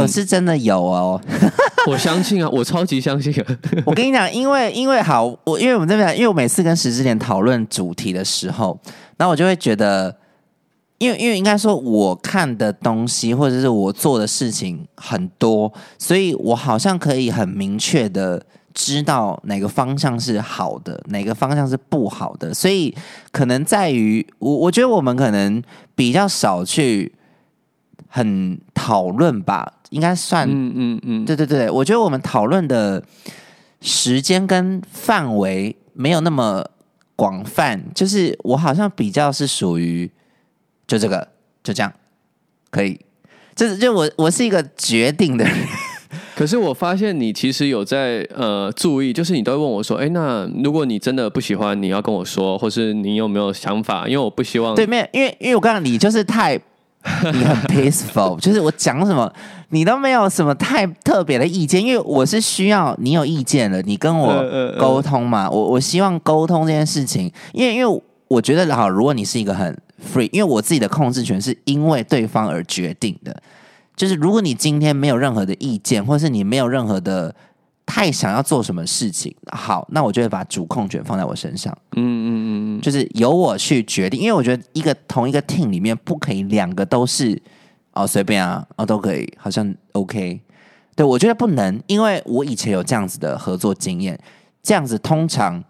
[0.01, 1.21] 我是真的有哦。
[1.87, 3.33] 我相信啊，我超级相信。
[3.85, 8.79] 我跟你讲，因为因为好，我因为我们这边，因为我每次跟石之莲讨论主题的时候，
[9.17, 10.17] 然后我就会觉得，
[10.99, 18.45] 因为因为应该说，我看的东西或者是我做的事情很多，所以我好像可以很明确的。
[18.77, 22.93] 知道哪个方向是好的，哪个方向是不好的，所以
[23.31, 25.63] 可能在于我，我觉得我们可能
[25.95, 27.15] 比较少去
[28.17, 33.03] 很讨论吧，应该算，嗯嗯嗯，对对对，我觉得我们讨论的
[33.81, 36.65] 时间跟范围没有那么
[37.17, 40.09] 广泛，就是我好像比较是属于
[40.87, 41.27] 就这个
[41.65, 41.93] 就这样
[42.71, 43.01] 可以，
[43.57, 45.53] 就是就我我是一个决定的人。
[46.37, 54.07] 可是我发现你其实有在呃注意，就是你都会问我说：“哎，那如果你真的不喜欢，你要跟我说，或是你有没有想法？
[54.07, 56.61] 因为我不希望对面，因为因为我刚刚你就是太
[57.33, 59.31] 你很 peaceful，就是我讲什么
[59.69, 64.43] 你都没有什么太特别的意见，因为我是需要你有意见了，你跟我
[64.79, 65.49] 沟通嘛。
[65.51, 69.77] 我我希望沟通这件事情，因为因为我觉得好，如果你是一个很
[70.15, 73.37] free，因为我自己的控制权是因为对方而决定的。”
[73.95, 77.33] 就是如果你今天没有任何的意见，或是你没有任何的
[77.87, 81.77] 太想要做什么事情，好，那我就会把主控权放在我身上。
[81.97, 87.41] 嗯嗯嗯嗯，就是由我去决定，因为我觉得一个同一个 team 里面不可以两个都是
[87.93, 90.41] 哦随便啊哦都可以，好像 OK。
[90.97, 94.19] 对我觉得不能，因为我以前有这样子的合作经验，
[94.63, 95.63] 这样子通常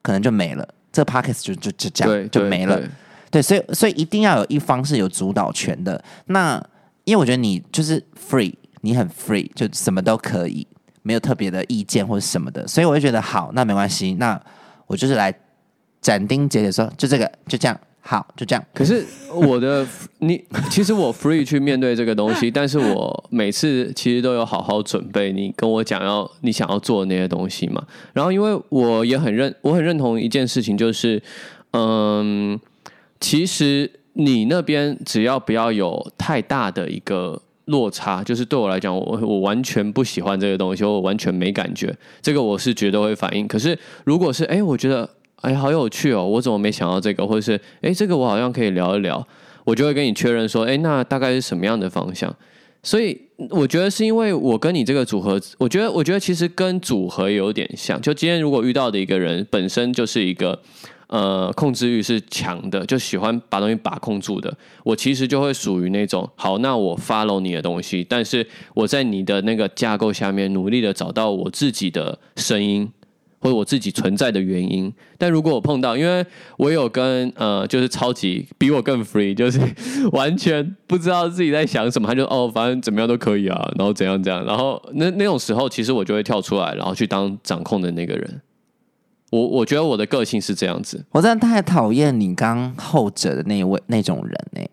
[0.00, 2.76] 可能就没了，这 p o c k e t 就就就这对样就没了。
[2.76, 2.88] 对
[3.32, 6.02] 对，所以所以一定要有一方是有主导权的。
[6.26, 6.64] 那
[7.04, 10.64] 因为我觉得你就是 free，你很 free，就什么都可以，
[11.02, 14.40] 没有特别的意见或者什么的，所以我就觉得好，那没关系，那
[14.86, 15.34] 我就是来
[16.00, 18.64] 斩钉截铁说，就这个，就这样，好，就这样。
[18.74, 19.86] 可是我的
[20.20, 27.82] 你，其实我 free 去面对这个东西，但是我每次其实都有好好准备你跟我讲要你想要做的那些东西嘛。
[28.12, 31.22] 然后因为我也很认，我很认同一件事情，就是
[31.72, 32.60] 嗯，
[33.18, 37.40] 其实你那边只要不要有太大的一个。
[37.70, 43.48] 落差就是对我来讲，我我完全不喜欢这个东西，我完全没感觉，这个我是绝对会反应。
[43.48, 45.08] 可是如果是哎，我觉得
[45.40, 49.26] 哎好有趣哦，我怎么没想到这个，或者是哎这个我好像可以聊一聊，
[49.64, 52.34] 我就会跟你确认说，哎那大概是什么样的方向？
[52.82, 53.18] 所以
[53.50, 58.00] 我觉得是因为我跟你这个组合，我觉得我觉得其实跟组合有点像。
[58.00, 60.60] 就今天如果遇到的一个人本身就是一个。
[61.10, 64.56] 呃，控制欲是强的，就喜欢把东西把控住的。
[64.84, 72.88] 我其实就会属于那种，好，那我 follow 你的东西，但是我在你的那个架构下面努力的找到我自己的声音，
[73.40, 74.92] 或者我自己存在的原因。
[75.18, 76.24] 但如果我碰到，因为
[76.56, 79.60] 我有跟呃，就是超级比我更 free， 就是
[80.12, 88.40] 完全不知道自己在想什么，他就哦，反正怎么样都可以啊，然后怎样怎样，然后那那种时候，其实我就会跳出来，然后去当掌控的那个人。
[89.30, 94.68] 我我觉得我的个性是这样子，我真的太讨厌你刚后者的那一位那种人哎、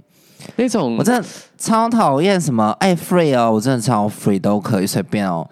[0.56, 1.28] 那种我真的
[1.58, 5.48] 超讨厌什么哎 free 哦，我真的超 free 都可以随便哦，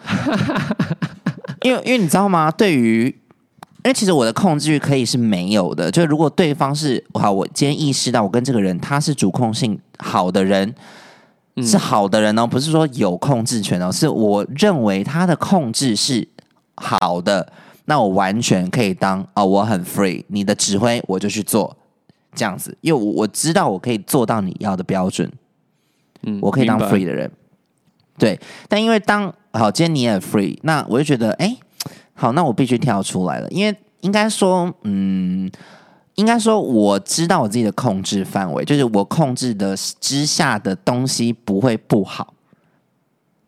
[1.62, 2.50] 因为因为你知道吗？
[2.52, 3.06] 对于
[3.84, 10.74] 因为其实我的控制欲可以是没有的，就如果对方是好，我今天意识到我跟这个人他是主控性好的人，
[11.58, 16.28] 是好的人哦，不是说有控制权哦，是我认为他的控制是
[16.78, 17.52] 好的，
[17.86, 21.76] 那我完全可以当哦，我很 free，你的指挥我就去做
[22.34, 25.32] 这样子，因为我我知道我可以做到你要的标准，
[26.24, 27.32] 嗯我可以当 free 的人。
[28.18, 31.58] 对，但因为当好，今天你也 free，那我就觉得，哎、
[32.14, 35.52] 好，那我必须跳出来了，因为应该说，嗯，
[36.16, 42.35] 应该说我知道我自己的控制范围，就是我控制的之下的东西不会不好。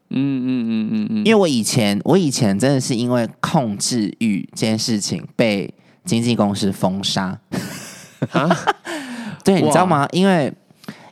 [0.10, 5.74] 嗯嗯嗯嗯嗯，因为我以前，我以前真的是因为控制欲这件事情被
[6.06, 7.40] 经纪公司封杀。
[8.32, 8.50] 啊，
[9.44, 10.08] 对，你知道吗？
[10.12, 10.52] 因为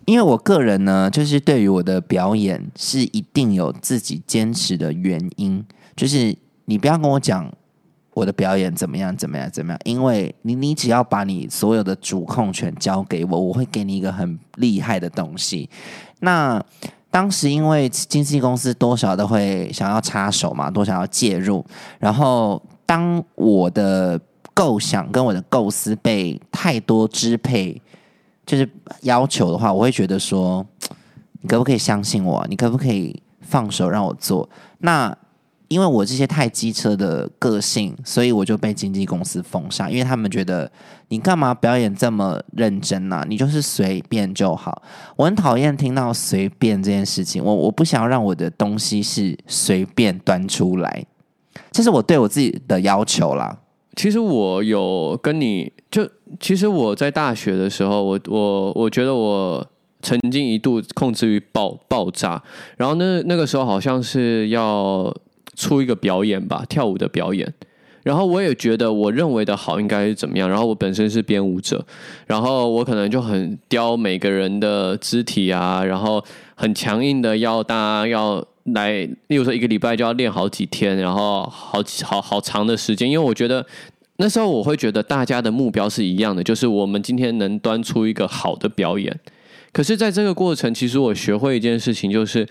[0.05, 5.63] 因为我个人呢，就是对于我的表演是一定有自己坚持的原因，
[5.95, 6.35] 就是
[6.65, 7.51] 你不要跟我讲
[8.13, 15.69] 我的表演怎么样怎么样怎么样，因为你你只要把你所有的主控权交给我，我会给你一个很厉害的东西。
[16.21, 16.63] 那
[17.15, 21.65] 当时因为经纪公司多少都会想要插手嘛，多少要介入，
[21.97, 24.19] 然后当我的
[24.53, 27.81] 构想跟我的构思被太多支配，
[28.45, 28.69] 就是
[29.03, 30.65] 要求的话，我会觉得说，
[31.39, 32.45] 你可不可以相信我？
[32.49, 34.49] 你可不可以放手让我做？
[34.79, 35.17] 那
[35.67, 40.71] 因为我这些太机车的个性，所以我就被经纪公司封杀，因为他们觉得
[41.07, 44.81] 你干嘛表演这么认真呐、你就是随便就好。
[45.15, 51.05] 我很讨厌听到随便这件事情，我我不想要让我的东西是随便端出来，
[51.71, 53.59] 这是我对我自己的要求啦。
[53.95, 56.05] 其实我有跟你就，
[56.39, 59.65] 其实我在大学的时候，我我我觉得我
[60.01, 62.43] 曾经一度控制欲爆爆炸，
[62.75, 65.15] 然后那那个时候好像是要
[65.55, 67.53] 出一个表演吧，跳舞的表演。
[68.03, 71.83] 然后我也觉得我认为的好应该是怎么样，然后我本身是编舞者，
[72.27, 78.91] 然后我可能就很雕每个人的肢体啊，然后很强硬的要大家要来，
[79.27, 83.65] 例如说一个礼拜就要练好几天，然后好好好长的时间，因为我觉得
[84.17, 89.19] 那时候我会觉得大家的目标是一样的，就是我们今天能端出一个好的表演。
[89.71, 92.47] 可是，在这个过程，其实我学会一件事情，就是，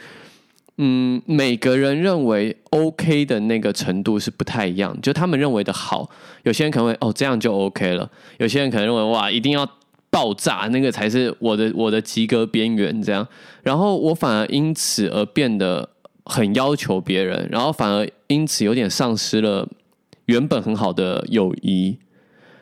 [0.79, 6.11] 嗯，每个人认为 OK 的那个程度是不太一样，就他们认为的好，
[6.43, 9.65] 有些人可能会哦这样就 OK 了，有些人可能认为哇一定要
[10.11, 13.27] 爆炸，那个才是我的我的及格边缘这样。
[13.63, 15.89] 然后我反而因此而变得
[16.25, 19.69] 很要求别人，然后反而因此有点丧失了
[20.27, 21.99] 原本很好的友谊。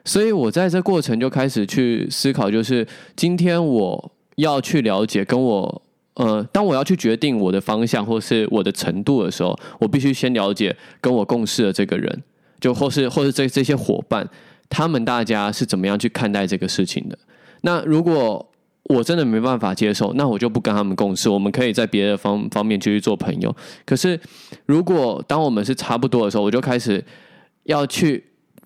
[0.04, 2.86] 所以我在这过程就开始去思考，就是
[3.16, 5.82] 今天我要去了解跟我
[6.14, 12.22] 呃，当我要去决定我的方向或是我的程度的时候，我必须先了解跟我共事的这个人，
[12.60, 14.28] 就或是或是这这些伙伴，
[14.68, 17.18] 他们大家是怎么样去看待这个事情的。
[17.62, 18.46] 那如果
[18.84, 23.54] 我真的没办法接受，那我就不跟他们共事，我们可以在别的方方面继续做朋友。
[23.86, 24.20] 可是，
[24.66, 27.02] 如果当我们是差不多的时候，我就开始
[27.62, 28.22] 要去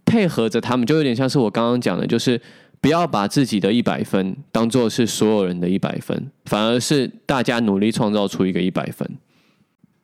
[0.07, 2.41] 配合着他们，就有点像是我刚刚讲的，就是
[2.81, 9.09] 不要把自己的一百分当做是所有人的一百分，反而是大家努力创造出一个一百分。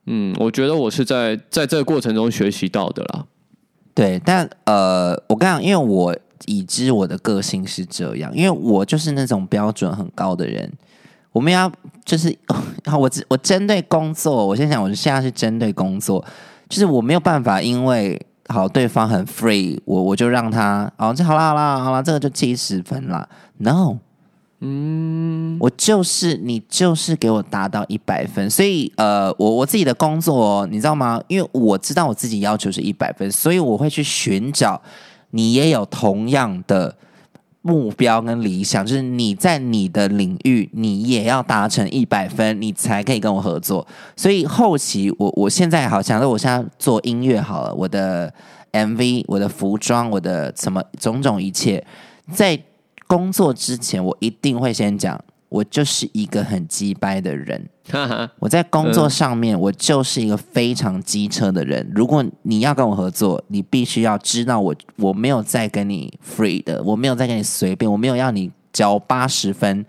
[0.07, 3.25] 嗯，我觉得我是在在这个过程中学习到的啦。
[3.95, 6.16] 对，但呃，我刚因为我
[6.47, 10.73] 已知我的个性是这样，因为我就是那种标准很高的人。
[11.31, 11.70] 我们要
[12.05, 12.37] 就是
[12.99, 16.25] 我只我针对工作，我先讲，我现在是针对工作，
[16.68, 18.20] 就是我没有办法，因为
[18.53, 23.26] 好对方很 free，我我就让他哦，这好啦好啦好啦，这个就七十分啦。
[23.57, 23.96] No，
[24.61, 31.20] 嗯，我就是你就是给我达到一百分，所以呃，我我自己的工作你知道吗？
[31.26, 34.80] 因为我知道我自己要求是一百分，所以我会去寻找
[35.30, 36.94] 你也有同样的
[37.62, 43.86] 目标跟理想，就是你在你的领域你也要达成一百分，你才可以跟我合作。
[44.14, 48.32] 所以后期我我现在好想说，我现在做音乐好了，我的
[48.72, 51.84] MV、我的服装、我的什么种种一切，
[52.32, 52.60] 在。
[53.08, 55.22] 工作之前，我一定会先讲，
[55.53, 57.68] 我就是一个很鸡掰的人。
[58.38, 61.86] 我在工作上面，我就是一个非常机车的人。
[61.94, 69.84] 如果你要跟我合作，你必须要知道我我没有在跟你 free 的，我没有在跟你随便，我没有要你交八十分，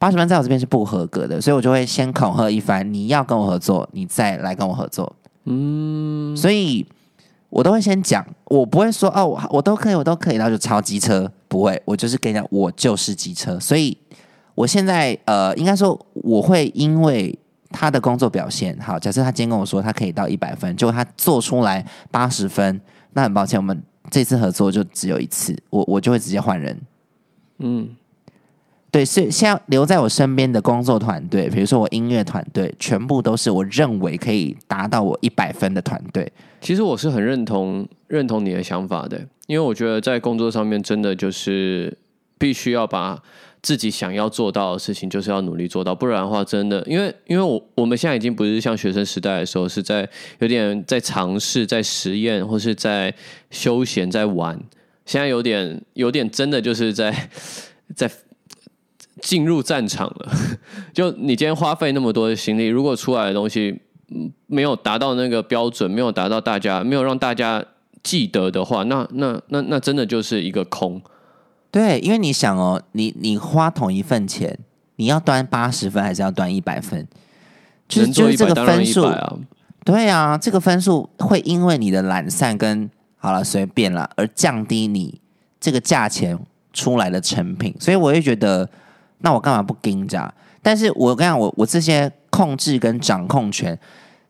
[0.00, 2.92] 八十分在我这边是不合格的，所以我就会先恐吓一番。
[2.92, 5.14] 你要跟我合作，你再来跟我合作。
[5.44, 6.84] 嗯，所以。
[7.50, 13.58] 我都会先讲，我不会说哦，我我都可以，我都可以，然后就超机车，不会，我就是跟你讲，我就是机车。
[13.58, 13.96] 所以
[14.58, 17.32] 我现在呃，应该说我会因为
[17.70, 22.80] 他的工作表现好，假设他今天跟我说他可以到一百分，结果他做出来八十分，
[23.12, 23.80] 那很抱歉，我们
[24.10, 26.76] 这次合作就只有一次，我我就会直接换人。
[27.58, 27.90] 嗯。
[28.90, 36.32] 对，是现在留在我身边的工作团队，比如说我音乐团队，全部都是我认为可以达到我一百分的团队。
[36.60, 41.96] 其实我是很认同认同你的想法的，因为我觉得在工作上面真的就是
[42.38, 43.22] 必须要把
[43.62, 53.14] 自己想要做到的事情，就是要努力做到，不然的话，真的，因为因为我我们现在已经不是像学生时代的时候，是在有点在尝试、在实验，或是在
[53.50, 54.58] 休闲、在玩，
[55.04, 57.28] 现在有点有点真的就是在
[57.94, 58.10] 在。
[59.20, 60.32] 进入战场了，
[60.94, 63.76] 就你今天花费那么多的心力，如果出来的东西
[64.46, 67.64] 没有达到那个标准，没有达到大家，没有让大家
[68.04, 71.02] 记得的话，那那那那真的就是一个空。
[71.70, 74.58] 对，因为你想哦，你你花同一份钱，
[74.96, 77.06] 你要端八十分还是要端一百分？
[77.88, 79.34] 就是就是这个分数啊，
[79.84, 85.20] 对啊，这个分数会因为你的懒散跟好了随便了而降低你
[85.58, 86.38] 这个价钱
[86.72, 88.68] 出来的成品，所以我会觉得。
[89.20, 90.32] 那我干嘛不跟着？
[90.62, 93.76] 但是我跟你讲，我我这些控制跟掌控权，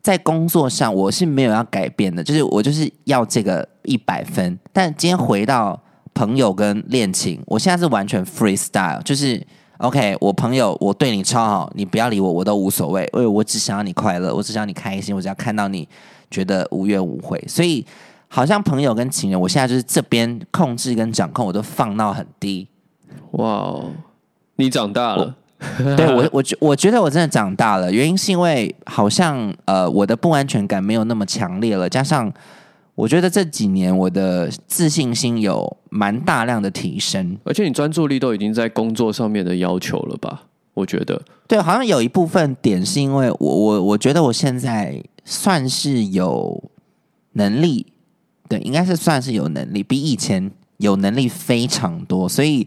[0.01, 4.59] 在工作上我是没有要改变的，就是我就是要这个一百分。
[4.73, 5.79] 但今天回到
[6.19, 9.41] 朋友跟恋情，我现在是完全 freestyle，就是
[9.77, 15.89] OK，我朋友我对你超好，你不要理我，我都无所谓，因为我只想要你快乐，我只想要你开心，我只要看到你
[16.29, 17.41] 觉得无怨无悔。
[17.47, 17.87] 所以
[18.27, 22.67] 好像朋友跟情人，我现在就是这边控制跟掌控，我都放到很低。
[23.33, 23.85] 哇哦！
[24.57, 25.37] 你长大了，
[25.97, 27.93] 对我，我觉我觉得我真的长大了。
[27.93, 32.33] 原因是因为好像呃，我的不安全感没有那么强烈了，加上
[32.97, 40.45] 我觉得这几年我的自信心有蛮大量的提升，而且你专注力都已经在工作上面的要求了吧？
[40.75, 46.71] 我觉得对，好像有一部分点是因为我我我觉得我现在算是有
[47.33, 47.87] 能力，
[48.49, 52.67] 对，应该是算是有能力，比以前有能力非常多，所以。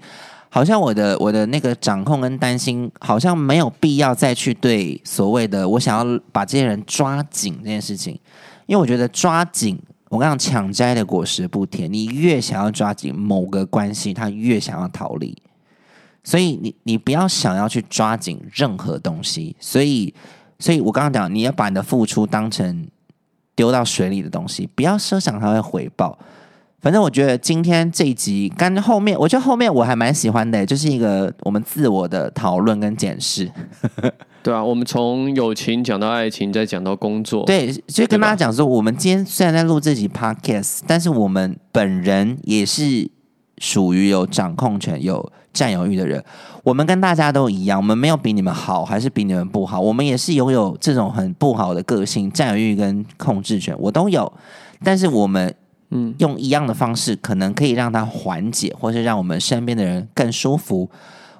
[0.53, 8.19] 好像我的我的那个掌控跟担心，好像没有必要再去对所谓的我想要把这些人抓紧这件事情，
[8.65, 9.79] 因为我觉得抓紧，
[10.11, 15.41] 我刚刚抢摘的果实不甜，你越想要抓紧某个关系，他越想要逃离，
[16.21, 20.13] 所以你你不要想要去抓紧任何东西，所以
[20.59, 22.85] 所以我刚刚讲，你要把你的付出当成
[23.55, 26.19] 丢到水里的东西，不要设想他会回报。
[26.81, 33.49] 反正我觉得今天这一集，跟后面，我觉得后面我还蛮喜欢的，就是一个我们自我的讨论跟检视。
[34.43, 37.45] 对啊，我们从友情讲到爱情，再讲到工作。
[37.45, 43.09] 对，就跟大家讲说，我们今天虽然在录这集 podcast，但是我们本人也是
[43.59, 46.23] 属于有掌控权、有占有欲的人。
[46.63, 54.31] 我们跟大家都一样，我们没有比你们好，还是比你们不好，我们也是拥有这种很不好的个性、占有欲跟控制权，我都有。
[54.83, 55.53] 但是我们
[55.91, 60.89] 嗯，用一样的方式，可能可以让它缓解，或是让我们身边的人更舒服。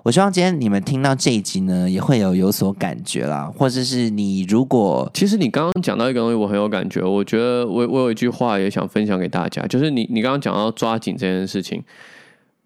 [0.04, 7.02] 我希望今天你们听到这一集呢，也会有有所感觉啦，或者是你如果其实你刚刚讲到一个东西，我很有感觉。
[7.04, 11.84] 我觉得我我有一句话也想分享给大家，就是你你刚刚讲到抓紧这件事情，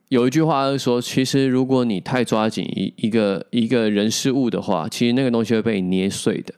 [0.07, 6.53] 有一句话是说，其实如果你太抓紧一一个一个人事物的话，其实那个东西会被你捏碎的。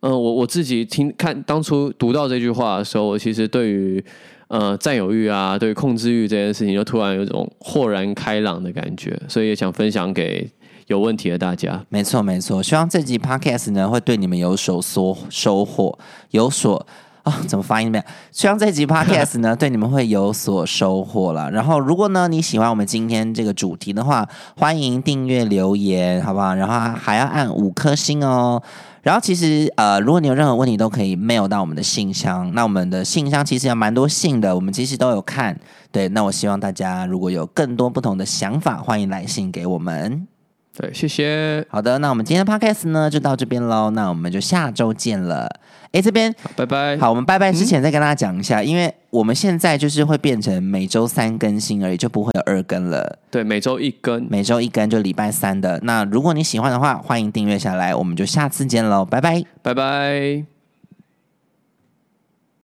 [0.00, 4.04] 嗯，我我自己听看当初读到这句话的时候，我其实对于
[4.48, 10.48] 呃占有欲啊，对于控制欲这件事情，就突然有种豁然开朗的感觉，所以也想分享给
[10.86, 11.82] 有问题的大家。
[11.88, 12.62] 没错，没错。
[12.62, 15.98] 希望这集 podcast 呢会对你们有所收收获，
[16.30, 16.86] 有所
[17.22, 18.04] 啊，怎么发音没有？
[18.30, 21.50] 希望这集 podcast 呢 对你们会有所收获了。
[21.50, 26.54] 然后，如果呢你喜欢我们今天这个主题的话，欢迎订阅留言，好不好？
[26.54, 28.62] 然后还要按五颗星哦。
[29.04, 32.50] 然后其实呃，如果你有任何问题，都可以 mail 到我们的信箱。
[32.54, 35.60] 那我们的信箱其实有蛮多信的，我们其实都有看。
[35.92, 40.26] 对，那我希望大家如果有更多不同的想法，欢迎来信给我们。
[40.76, 45.48] 对，谢谢，好的，那我们今天的 podcast 呢就到这边喽，那我们就下周见了。
[45.92, 46.98] 哎，这边拜拜。
[46.98, 53.18] 好，我们拜拜之前再跟大家讲一下，因为我们现在就是会变成每周三更新而已，就不会有二更了。
[53.30, 54.26] 对，每周一更。
[54.28, 55.78] 每周一更就礼拜三的。
[55.84, 59.44] 那如果你喜欢的话，欢迎订阅下来，我们就下次见喽，拜拜。
[59.62, 60.53] 拜拜。